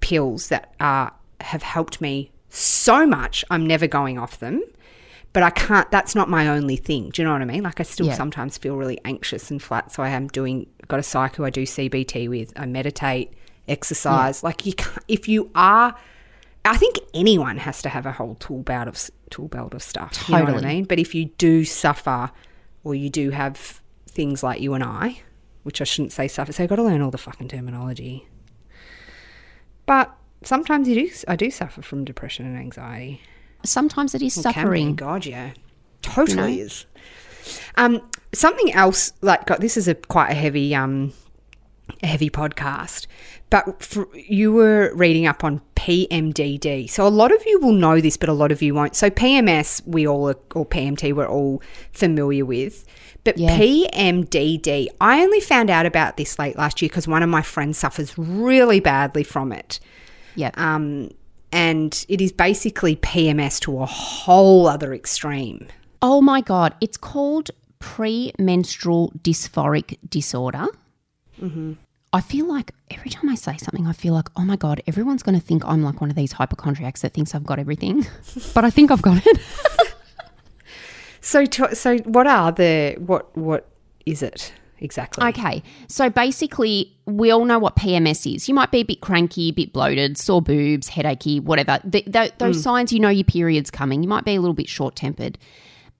pills 0.00 0.48
that 0.48 0.74
are, 0.78 1.12
have 1.40 1.62
helped 1.62 2.00
me 2.00 2.30
so 2.50 3.06
much. 3.06 3.44
I'm 3.50 3.66
never 3.66 3.86
going 3.86 4.18
off 4.18 4.38
them. 4.38 4.62
But 5.32 5.42
I 5.42 5.50
can't, 5.50 5.90
that's 5.90 6.14
not 6.14 6.28
my 6.28 6.46
only 6.48 6.76
thing. 6.76 7.08
Do 7.10 7.22
you 7.22 7.26
know 7.26 7.32
what 7.32 7.40
I 7.40 7.46
mean? 7.46 7.62
Like, 7.62 7.80
I 7.80 7.84
still 7.84 8.06
Yeah. 8.06 8.14
sometimes 8.14 8.58
feel 8.58 8.76
really 8.76 8.98
anxious 9.04 9.50
and 9.50 9.62
flat. 9.62 9.90
So 9.90 10.02
I 10.02 10.10
am 10.10 10.28
doing, 10.28 10.66
got 10.88 11.00
a 11.00 11.02
psych 11.02 11.36
who 11.36 11.44
I 11.44 11.50
do 11.50 11.62
CBT 11.62 12.28
with. 12.28 12.52
I 12.54 12.66
meditate, 12.66 13.32
exercise. 13.66 14.42
Like, 14.42 14.66
you 14.66 14.74
can't, 14.74 15.02
if 15.08 15.28
you 15.28 15.50
are, 15.54 15.94
I 16.66 16.76
think 16.76 16.98
anyone 17.14 17.56
has 17.56 17.80
to 17.82 17.88
have 17.88 18.04
a 18.04 18.12
whole 18.12 18.34
tool 18.34 18.62
belt 18.62 18.88
of 18.88 19.10
tool 19.30 19.48
belt 19.48 19.72
of 19.72 19.82
stuff. 19.82 20.28
You 20.28 20.36
know 20.36 20.44
what 20.52 20.64
I 20.64 20.74
mean? 20.74 20.84
But 20.84 20.98
if 20.98 21.14
you 21.14 21.26
do 21.38 21.64
suffer, 21.64 22.30
or 22.84 22.94
you 22.94 23.08
do 23.08 23.30
have 23.30 23.80
things 24.06 24.42
like 24.42 24.60
you 24.60 24.74
and 24.74 24.84
I, 24.84 25.22
which 25.62 25.80
I 25.80 25.84
shouldn't 25.84 26.12
say 26.12 26.28
suffer, 26.28 26.52
so 26.52 26.62
I've 26.64 26.68
got 26.68 26.76
to 26.76 26.82
learn 26.82 27.00
all 27.00 27.10
the 27.10 27.16
fucking 27.18 27.48
terminology. 27.48 28.28
But 29.86 30.14
sometimes 30.44 30.88
you 30.88 31.06
do. 31.08 31.14
I 31.26 31.36
do 31.36 31.50
suffer 31.50 31.80
from 31.82 32.04
depression 32.04 32.44
and 32.46 32.56
anxiety. 32.58 33.22
Sometimes 33.64 34.14
it 34.14 34.22
is 34.22 34.34
can 34.34 34.42
be, 34.42 34.52
suffering. 34.52 34.94
God, 34.94 35.26
yeah, 35.26 35.52
totally 36.02 36.56
know? 36.56 36.64
is. 36.64 36.86
Um, 37.76 38.02
something 38.32 38.72
else 38.72 39.12
like 39.20 39.46
God, 39.46 39.60
this 39.60 39.76
is 39.76 39.88
a 39.88 39.94
quite 39.94 40.30
a 40.30 40.34
heavy 40.34 40.74
um, 40.74 41.12
a 42.02 42.06
heavy 42.06 42.30
podcast, 42.30 43.06
but 43.50 43.82
for, 43.82 44.08
you 44.16 44.52
were 44.52 44.92
reading 44.94 45.26
up 45.26 45.44
on 45.44 45.60
PMDD. 45.76 46.88
So 46.88 47.06
a 47.06 47.08
lot 47.08 47.32
of 47.32 47.42
you 47.44 47.60
will 47.60 47.72
know 47.72 48.00
this, 48.00 48.16
but 48.16 48.28
a 48.28 48.32
lot 48.32 48.52
of 48.52 48.62
you 48.62 48.74
won't. 48.74 48.94
So 48.94 49.10
PMS, 49.10 49.86
we 49.86 50.06
all 50.06 50.28
are, 50.28 50.36
or 50.54 50.64
PMT, 50.64 51.12
we're 51.12 51.26
all 51.26 51.62
familiar 51.92 52.44
with. 52.44 52.84
But 53.24 53.38
Yeah. 53.38 53.56
PMDD, 53.58 54.88
I 55.00 55.22
only 55.22 55.40
found 55.40 55.70
out 55.70 55.86
about 55.86 56.16
this 56.16 56.38
late 56.38 56.56
last 56.56 56.82
year 56.82 56.88
because 56.88 57.06
one 57.06 57.22
of 57.22 57.28
my 57.28 57.42
friends 57.42 57.78
suffers 57.78 58.16
really 58.16 58.80
badly 58.80 59.22
from 59.22 59.52
it. 59.52 59.80
Yeah. 60.34 60.50
Um, 60.54 61.10
and 61.52 62.04
it 62.08 62.20
is 62.20 62.32
basically 62.32 62.96
PMS 62.96 63.60
to 63.60 63.78
a 63.80 63.86
whole 63.86 64.66
other 64.66 64.92
extreme. 64.94 65.68
Oh 66.00 66.20
my 66.20 66.40
God. 66.40 66.74
It's 66.80 66.96
called 66.96 67.50
premenstrual 67.78 69.12
dysphoric 69.22 69.98
disorder. 70.08 70.66
Mm-hmm. 71.40 71.74
I 72.14 72.20
feel 72.20 72.46
like 72.46 72.72
every 72.90 73.10
time 73.10 73.28
I 73.28 73.34
say 73.34 73.56
something, 73.56 73.86
I 73.86 73.92
feel 73.92 74.12
like, 74.12 74.28
oh 74.36 74.42
my 74.42 74.56
God, 74.56 74.82
everyone's 74.86 75.22
going 75.22 75.38
to 75.38 75.44
think 75.44 75.64
I'm 75.64 75.82
like 75.82 76.00
one 76.00 76.10
of 76.10 76.16
these 76.16 76.32
hypochondriacs 76.32 77.02
that 77.02 77.14
thinks 77.14 77.34
I've 77.34 77.44
got 77.44 77.58
everything. 77.58 78.06
but 78.54 78.64
I 78.64 78.70
think 78.70 78.90
I've 78.90 79.02
got 79.02 79.26
it. 79.26 79.38
So, 81.22 81.46
to, 81.46 81.74
so 81.74 81.98
what 81.98 82.26
are 82.26 82.50
the 82.50 82.96
what 82.98 83.34
what 83.36 83.68
is 84.04 84.22
it 84.22 84.52
exactly? 84.82 85.26
Okay. 85.28 85.62
So 85.88 86.10
basically, 86.10 86.96
we 87.06 87.30
all 87.30 87.44
know 87.44 87.58
what 87.58 87.76
PMS 87.76 88.34
is. 88.34 88.48
You 88.48 88.54
might 88.54 88.70
be 88.70 88.80
a 88.80 88.84
bit 88.84 89.00
cranky, 89.00 89.48
a 89.48 89.52
bit 89.52 89.72
bloated, 89.72 90.18
sore 90.18 90.42
boobs, 90.42 90.88
headachy, 90.88 91.40
whatever. 91.40 91.78
Th 91.90 92.04
th 92.04 92.32
those 92.38 92.58
mm. 92.58 92.62
signs 92.62 92.92
you 92.92 93.00
know 93.00 93.08
your 93.08 93.24
period's 93.24 93.70
coming. 93.70 94.02
You 94.02 94.08
might 94.08 94.24
be 94.24 94.34
a 94.34 94.40
little 94.40 94.54
bit 94.54 94.68
short 94.68 94.96
tempered. 94.96 95.38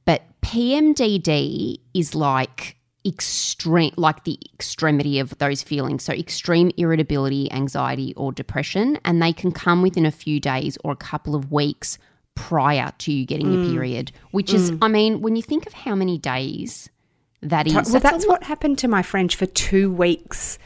But 0.04 0.22
PMDD 0.42 1.78
is 1.94 2.14
like 2.14 2.76
extreme, 3.06 3.92
like 3.96 4.24
the 4.24 4.38
extremity 4.54 5.18
of 5.18 5.36
those 5.38 5.62
feelings. 5.62 6.02
So 6.04 6.12
extreme 6.12 6.70
irritability, 6.76 7.50
anxiety, 7.52 8.14
or 8.16 8.32
depression. 8.32 8.98
And 9.04 9.22
they 9.22 9.32
can 9.32 9.52
come 9.52 9.82
within 9.82 10.06
a 10.06 10.10
few 10.10 10.40
days 10.40 10.78
or 10.84 10.92
a 10.92 10.96
couple 10.96 11.34
of 11.34 11.50
weeks 11.50 11.98
prior 12.34 12.92
to 12.98 13.12
you 13.12 13.26
getting 13.26 13.52
your 13.52 13.64
mm. 13.64 13.72
period, 13.72 14.12
which 14.30 14.54
is, 14.54 14.70
mm. 14.70 14.78
I 14.82 14.88
mean, 14.88 15.20
when 15.20 15.36
you 15.36 15.42
think 15.42 15.66
of 15.66 15.72
how 15.72 15.94
many 15.94 16.18
days 16.18 16.88
that 17.42 17.66
is, 17.66 17.74
well, 17.74 17.84
that's 17.84 18.02
that's 18.02 18.26
what 18.26 18.44
happened 18.44 18.78
to 18.78 18.88
my 18.88 19.02
friend 19.02 19.32
for 19.32 19.46
two 19.46 19.90
weeks 19.90 20.58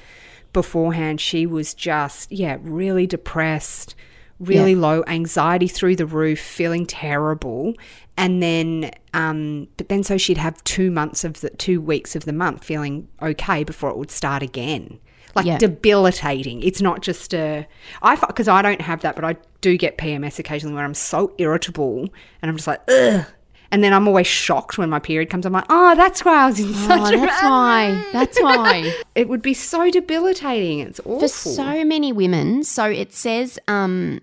beforehand. 0.53 1.21
She 1.21 1.47
was 1.47 1.75
just 1.75 2.31
yeah, 2.31 2.59
really 2.61 3.07
depressed, 3.07 3.95
really 4.39 4.75
low, 4.75 5.03
anxiety 5.07 5.69
through 5.69 5.97
the 5.97 6.07
roof, 6.07 6.41
feeling 6.41 6.87
terrible. 6.87 7.75
And 8.19 8.43
then, 8.43 8.91
um, 9.13 9.69
but 9.77 9.89
then 9.89 10.03
so 10.03 10.17
she'd 10.17 10.39
have 10.39 10.63
two 10.65 10.91
months 10.91 11.25
of 11.25 11.41
the 11.41 11.51
two 11.51 11.81
weeks 11.81 12.17
of 12.17 12.25
the 12.25 12.33
month 12.33 12.65
feeling 12.65 13.09
okay 13.21 13.65
before 13.65 13.91
it 13.91 13.97
would 13.99 14.11
start 14.11 14.43
again. 14.43 14.99
Like 15.35 15.45
Yeah. 15.45 15.59
debilitating. 15.59 16.63
It's 16.63 16.81
not 16.81 17.03
just 17.03 17.35
a 17.35 17.67
I 18.01 18.17
because 18.17 18.49
I 18.49 18.63
don't 18.63 18.81
have 18.81 19.03
that, 19.03 19.15
but 19.17 19.25
I 19.25 19.37
do 19.61 19.77
get 19.77 19.99
PMS 19.99 20.39
occasionally 20.39 20.75
where 20.75 20.85
I'm 20.85 20.95
so 20.95 21.35
irritable 21.37 22.09
and 22.41 22.51
I'm 22.51 22.57
just 22.57 22.67
like 22.67 22.81
ugh. 22.89 23.27
And 23.71 23.83
then 23.83 23.93
I'm 23.93 24.07
always 24.07 24.27
shocked 24.27 24.79
when 24.79 24.91
my 24.91 24.99
period 24.99 25.31
comes. 25.31 25.45
I'm 25.45 25.53
like, 25.53 25.67
oh, 25.69 25.95
that's 25.97 26.25
why 26.25 26.45
I 26.45 26.47
was 26.47 26.61
in 26.61 26.73
such 26.73 27.01
Oh, 27.01 27.15
a 27.15 27.17
that's 27.17 27.43
why. 27.43 28.05
That's 28.13 28.41
why. 28.41 28.95
It 29.15 29.29
would 29.29 29.41
be 29.41 29.55
so 29.55 29.91
debilitating. 29.91 30.81
It's 30.81 31.01
awful. 31.01 31.21
For 31.21 31.29
so 31.29 31.85
many 31.85 32.13
women, 32.13 32.65
so 32.65 32.85
it 32.85 33.15
says 33.15 33.59
um, 33.67 34.21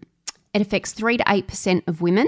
it 0.53 0.61
affects 0.61 0.91
three 0.91 1.17
to 1.17 1.23
eight 1.27 1.47
percent 1.47 1.83
of 1.87 1.99
women. 1.99 2.27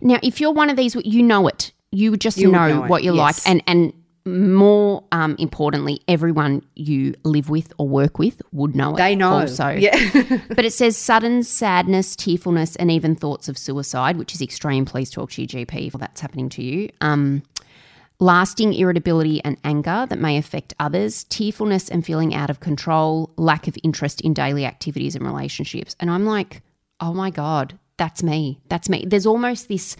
Now, 0.00 0.18
if 0.22 0.40
you're 0.40 0.52
one 0.52 0.70
of 0.70 0.76
these, 0.76 0.94
you 0.94 1.22
know 1.22 1.46
it. 1.48 1.72
You 1.90 2.16
just 2.16 2.38
know, 2.38 2.48
know 2.48 2.80
what 2.82 3.02
you're 3.02 3.14
yes. 3.14 3.46
like, 3.46 3.50
and 3.50 3.62
and 3.66 3.92
more 4.28 5.04
um, 5.12 5.36
importantly, 5.38 6.00
everyone 6.08 6.62
you 6.74 7.14
live 7.24 7.50
with 7.50 7.72
or 7.78 7.88
work 7.88 8.18
with 8.18 8.40
would 8.52 8.76
know 8.76 8.94
it. 8.94 8.98
they 8.98 9.16
know. 9.16 9.40
Also, 9.40 9.68
yeah. 9.68 10.40
but 10.48 10.64
it 10.64 10.72
says 10.72 10.96
sudden 10.96 11.42
sadness, 11.42 12.14
tearfulness, 12.14 12.76
and 12.76 12.90
even 12.90 13.14
thoughts 13.14 13.48
of 13.48 13.58
suicide, 13.58 14.16
which 14.16 14.34
is 14.34 14.42
extreme. 14.42 14.84
Please 14.84 15.10
talk 15.10 15.30
to 15.32 15.42
your 15.42 15.48
GP 15.48 15.88
if 15.88 15.92
that's 15.94 16.20
happening 16.20 16.48
to 16.50 16.62
you. 16.62 16.90
Um, 17.00 17.42
lasting 18.20 18.74
irritability 18.74 19.42
and 19.44 19.56
anger 19.64 20.06
that 20.08 20.18
may 20.18 20.36
affect 20.36 20.74
others, 20.80 21.24
tearfulness 21.24 21.88
and 21.88 22.04
feeling 22.04 22.34
out 22.34 22.50
of 22.50 22.60
control, 22.60 23.32
lack 23.36 23.68
of 23.68 23.76
interest 23.82 24.20
in 24.20 24.34
daily 24.34 24.64
activities 24.64 25.14
and 25.14 25.24
relationships. 25.24 25.94
And 26.00 26.10
I'm 26.10 26.24
like, 26.24 26.62
oh 27.00 27.14
my 27.14 27.30
God, 27.30 27.78
that's 27.96 28.22
me. 28.22 28.60
That's 28.68 28.88
me. 28.88 29.04
There's 29.06 29.26
almost 29.26 29.68
this, 29.68 29.96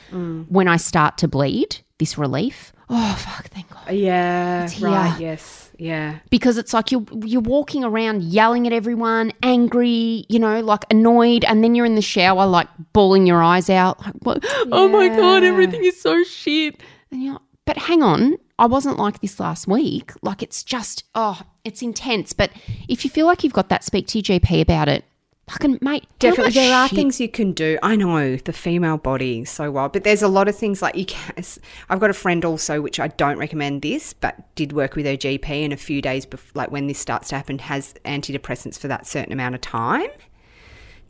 when 0.48 0.68
I 0.68 0.76
start 0.76 1.18
to 1.18 1.28
bleed, 1.28 1.78
this 1.98 2.18
relief. 2.18 2.72
Oh, 2.90 3.14
fuck, 3.20 3.48
thank 3.48 3.68
God. 3.68 3.92
yeah. 3.92 4.68
here. 4.68 4.88
Right. 4.88 5.20
Yes. 5.20 5.70
Yeah. 5.78 6.18
Because 6.30 6.58
it's 6.58 6.72
like 6.72 6.90
you're 6.90 7.04
you're 7.24 7.40
walking 7.40 7.84
around 7.84 8.22
yelling 8.22 8.66
at 8.66 8.72
everyone, 8.72 9.32
angry, 9.42 10.24
you 10.28 10.38
know, 10.38 10.60
like 10.60 10.84
annoyed, 10.90 11.44
and 11.44 11.62
then 11.62 11.74
you're 11.74 11.86
in 11.86 11.94
the 11.94 12.02
shower 12.02 12.46
like 12.46 12.68
bawling 12.92 13.26
your 13.26 13.42
eyes 13.42 13.70
out, 13.70 14.00
like, 14.04 14.14
what? 14.22 14.38
oh 14.72 14.88
my 14.88 15.08
god, 15.08 15.44
everything 15.44 15.84
is 15.84 16.00
so 16.00 16.24
shit. 16.24 16.80
And 17.10 17.22
you're, 17.22 17.32
like, 17.34 17.42
but 17.64 17.76
hang 17.76 18.02
on, 18.02 18.38
I 18.58 18.66
wasn't 18.66 18.98
like 18.98 19.20
this 19.20 19.38
last 19.38 19.68
week. 19.68 20.12
Like 20.22 20.42
it's 20.42 20.64
just, 20.64 21.04
oh, 21.14 21.42
it's 21.64 21.82
intense. 21.82 22.32
But 22.32 22.50
if 22.88 23.04
you 23.04 23.10
feel 23.10 23.26
like 23.26 23.44
you've 23.44 23.52
got 23.52 23.68
that, 23.68 23.84
speak 23.84 24.06
to 24.08 24.18
your 24.18 24.40
GP 24.40 24.62
about 24.62 24.88
it. 24.88 25.04
Fucking 25.50 25.78
mate, 25.80 26.06
Definitely, 26.18 26.52
there 26.52 26.74
are 26.74 26.88
shit- 26.88 26.96
things 26.96 27.20
you 27.20 27.28
can 27.28 27.52
do. 27.52 27.78
I 27.82 27.96
know 27.96 28.36
the 28.36 28.52
female 28.52 28.98
body 28.98 29.44
so 29.44 29.70
well, 29.70 29.88
but 29.88 30.04
there's 30.04 30.22
a 30.22 30.28
lot 30.28 30.48
of 30.48 30.56
things 30.56 30.82
like 30.82 30.94
you 30.94 31.06
can. 31.06 31.44
I've 31.88 32.00
got 32.00 32.10
a 32.10 32.14
friend 32.14 32.44
also, 32.44 32.80
which 32.80 33.00
I 33.00 33.08
don't 33.08 33.38
recommend 33.38 33.82
this, 33.82 34.12
but 34.12 34.54
did 34.54 34.72
work 34.72 34.94
with 34.96 35.06
her 35.06 35.16
GP, 35.16 35.48
and 35.64 35.72
a 35.72 35.76
few 35.76 36.02
days 36.02 36.26
before, 36.26 36.50
like 36.54 36.70
when 36.70 36.86
this 36.86 36.98
starts 36.98 37.28
to 37.30 37.36
happen, 37.36 37.58
has 37.60 37.94
antidepressants 38.04 38.78
for 38.78 38.88
that 38.88 39.06
certain 39.06 39.32
amount 39.32 39.54
of 39.54 39.60
time 39.60 40.10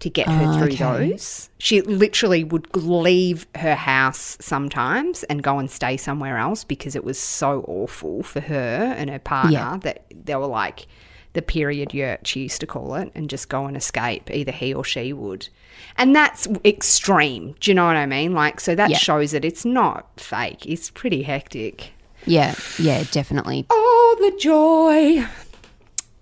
to 0.01 0.09
get 0.09 0.29
her 0.29 0.45
ah, 0.47 0.59
through 0.59 0.69
okay. 0.75 1.09
those. 1.09 1.51
She 1.59 1.81
literally 1.83 2.45
would 2.45 2.69
leave 2.77 3.49
her 3.57 3.75
house 3.75 4.37
sometimes 4.41 5.25
and 5.25 5.43
go 5.43 5.59
and 5.59 5.69
stay 5.69 5.97
somewhere 5.97 6.39
else 6.39 6.63
because 6.63 6.95
it 6.95 7.03
was 7.03 7.19
so 7.19 7.65
awful 7.67 8.23
for 8.23 8.41
her 8.41 8.95
and 8.97 9.11
her 9.11 9.19
partner 9.19 9.51
Yeah. 9.53 9.79
that 9.83 10.05
they 10.25 10.37
were 10.37 10.47
like, 10.47 10.87
the 11.35 11.43
period 11.43 11.93
yurt, 11.95 12.27
she 12.27 12.41
used 12.41 12.61
to 12.61 12.67
call 12.67 12.95
it, 12.95 13.11
and 13.15 13.29
just 13.31 13.49
go 13.49 13.67
and 13.67 13.77
escape. 13.77 14.31
Either 14.31 14.53
he 14.53 14.73
or 14.75 14.85
she 14.85 15.13
would. 15.13 15.49
And 15.97 16.15
that's 16.17 16.49
extreme. 16.65 17.55
Do 17.61 17.71
you 17.71 17.75
know 17.75 17.87
what 17.87 17.97
I 17.97 18.07
mean? 18.07 18.33
Like, 18.33 18.61
so 18.61 18.75
that 18.75 18.91
Yeah. 18.91 18.99
shows 18.99 19.31
that 19.33 19.45
it's 19.45 19.65
not 19.65 20.09
fake. 20.19 20.67
It's 20.67 20.91
pretty 20.91 21.23
hectic. 21.23 21.93
Yeah, 22.27 22.55
yeah, 22.79 23.05
definitely. 23.11 23.67
Oh, 23.71 24.17
the 24.21 24.39
joy. 24.39 25.27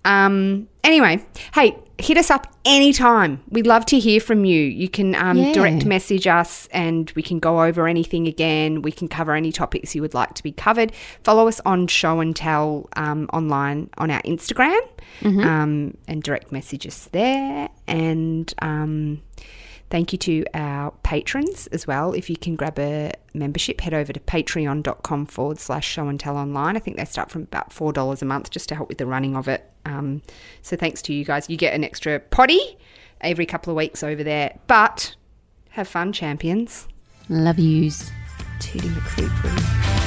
Um. 0.05 0.67
Anyway, 0.83 1.25
hey, 1.53 1.75
hit 1.99 2.17
us 2.17 2.29
up 2.29 2.53
anytime. 2.63 3.41
We'd 3.49 3.65
love 3.67 3.85
to 3.87 3.99
hear 3.99 4.19
from 4.19 4.45
you. 4.45 4.61
You 4.61 4.87
can 4.87 5.15
um, 5.15 5.37
Yeah. 5.37 5.53
direct 5.53 5.85
message 5.85 6.27
us, 6.27 6.67
and 6.71 7.11
we 7.15 7.21
can 7.23 7.39
go 7.39 7.63
over 7.63 7.87
anything 7.87 8.27
again. 8.27 8.81
We 8.81 8.91
can 8.91 9.07
cover 9.07 9.33
any 9.33 9.51
topics 9.51 9.95
you 9.95 10.01
would 10.01 10.13
like 10.13 10.33
to 10.35 10.43
be 10.43 10.51
covered. 10.51 10.91
Follow 11.23 11.47
us 11.47 11.59
on 11.65 11.87
Show 11.87 12.19
and 12.19 12.35
Tell 12.35 12.87
um, 12.95 13.27
online 13.33 13.89
on 13.97 14.11
our 14.11 14.21
Instagram, 14.21 14.79
um, 15.25 15.97
and 16.07 16.21
direct 16.21 16.51
message 16.51 16.85
us 16.85 17.05
there. 17.11 17.69
And 17.87 18.53
um, 18.61 19.21
Thank 19.89 20.11
you 20.11 20.19
to 20.19 20.45
our 20.53 20.91
patrons 21.03 21.67
as 21.67 21.87
well. 21.87 22.13
If 22.13 22.29
you 22.29 22.35
can 22.35 22.55
grab 22.55 22.77
a 22.77 23.13
membership, 23.33 23.79
head 23.79 23.93
over 23.93 24.11
to 24.11 24.19
patreon.com 24.19 25.25
forward 25.27 25.59
slash 25.59 25.87
show 25.87 26.07
and 26.07 26.19
tell 26.19 26.37
online. 26.37 26.75
I 26.75 26.79
think 26.79 26.97
they 26.97 27.05
start 27.05 27.31
from 27.31 27.43
about 27.43 27.69
$4 27.69 28.21
a 28.21 28.25
month 28.25 28.49
just 28.51 28.67
to 28.69 28.75
help 28.75 28.89
with 28.89 28.97
the 28.97 29.05
running 29.05 29.35
of 29.35 29.47
it. 29.47 29.71
Um, 29.85 30.21
so 30.61 30.75
thanks 30.75 31.01
to 31.03 31.13
you 31.13 31.23
guys. 31.23 31.49
You 31.49 31.55
get 31.55 31.73
an 31.73 31.83
extra 31.83 32.19
potty 32.19 32.77
every 33.21 33.45
couple 33.45 33.71
of 33.71 33.77
weeks 33.77 34.03
over 34.03 34.23
there. 34.23 34.59
But 34.67 35.15
have 35.69 35.87
fun, 35.87 36.11
champions. 36.11 36.87
Love 37.29 37.59
yous. 37.59 38.11
Tootie 38.59 38.89
McCreepery. 38.89 40.06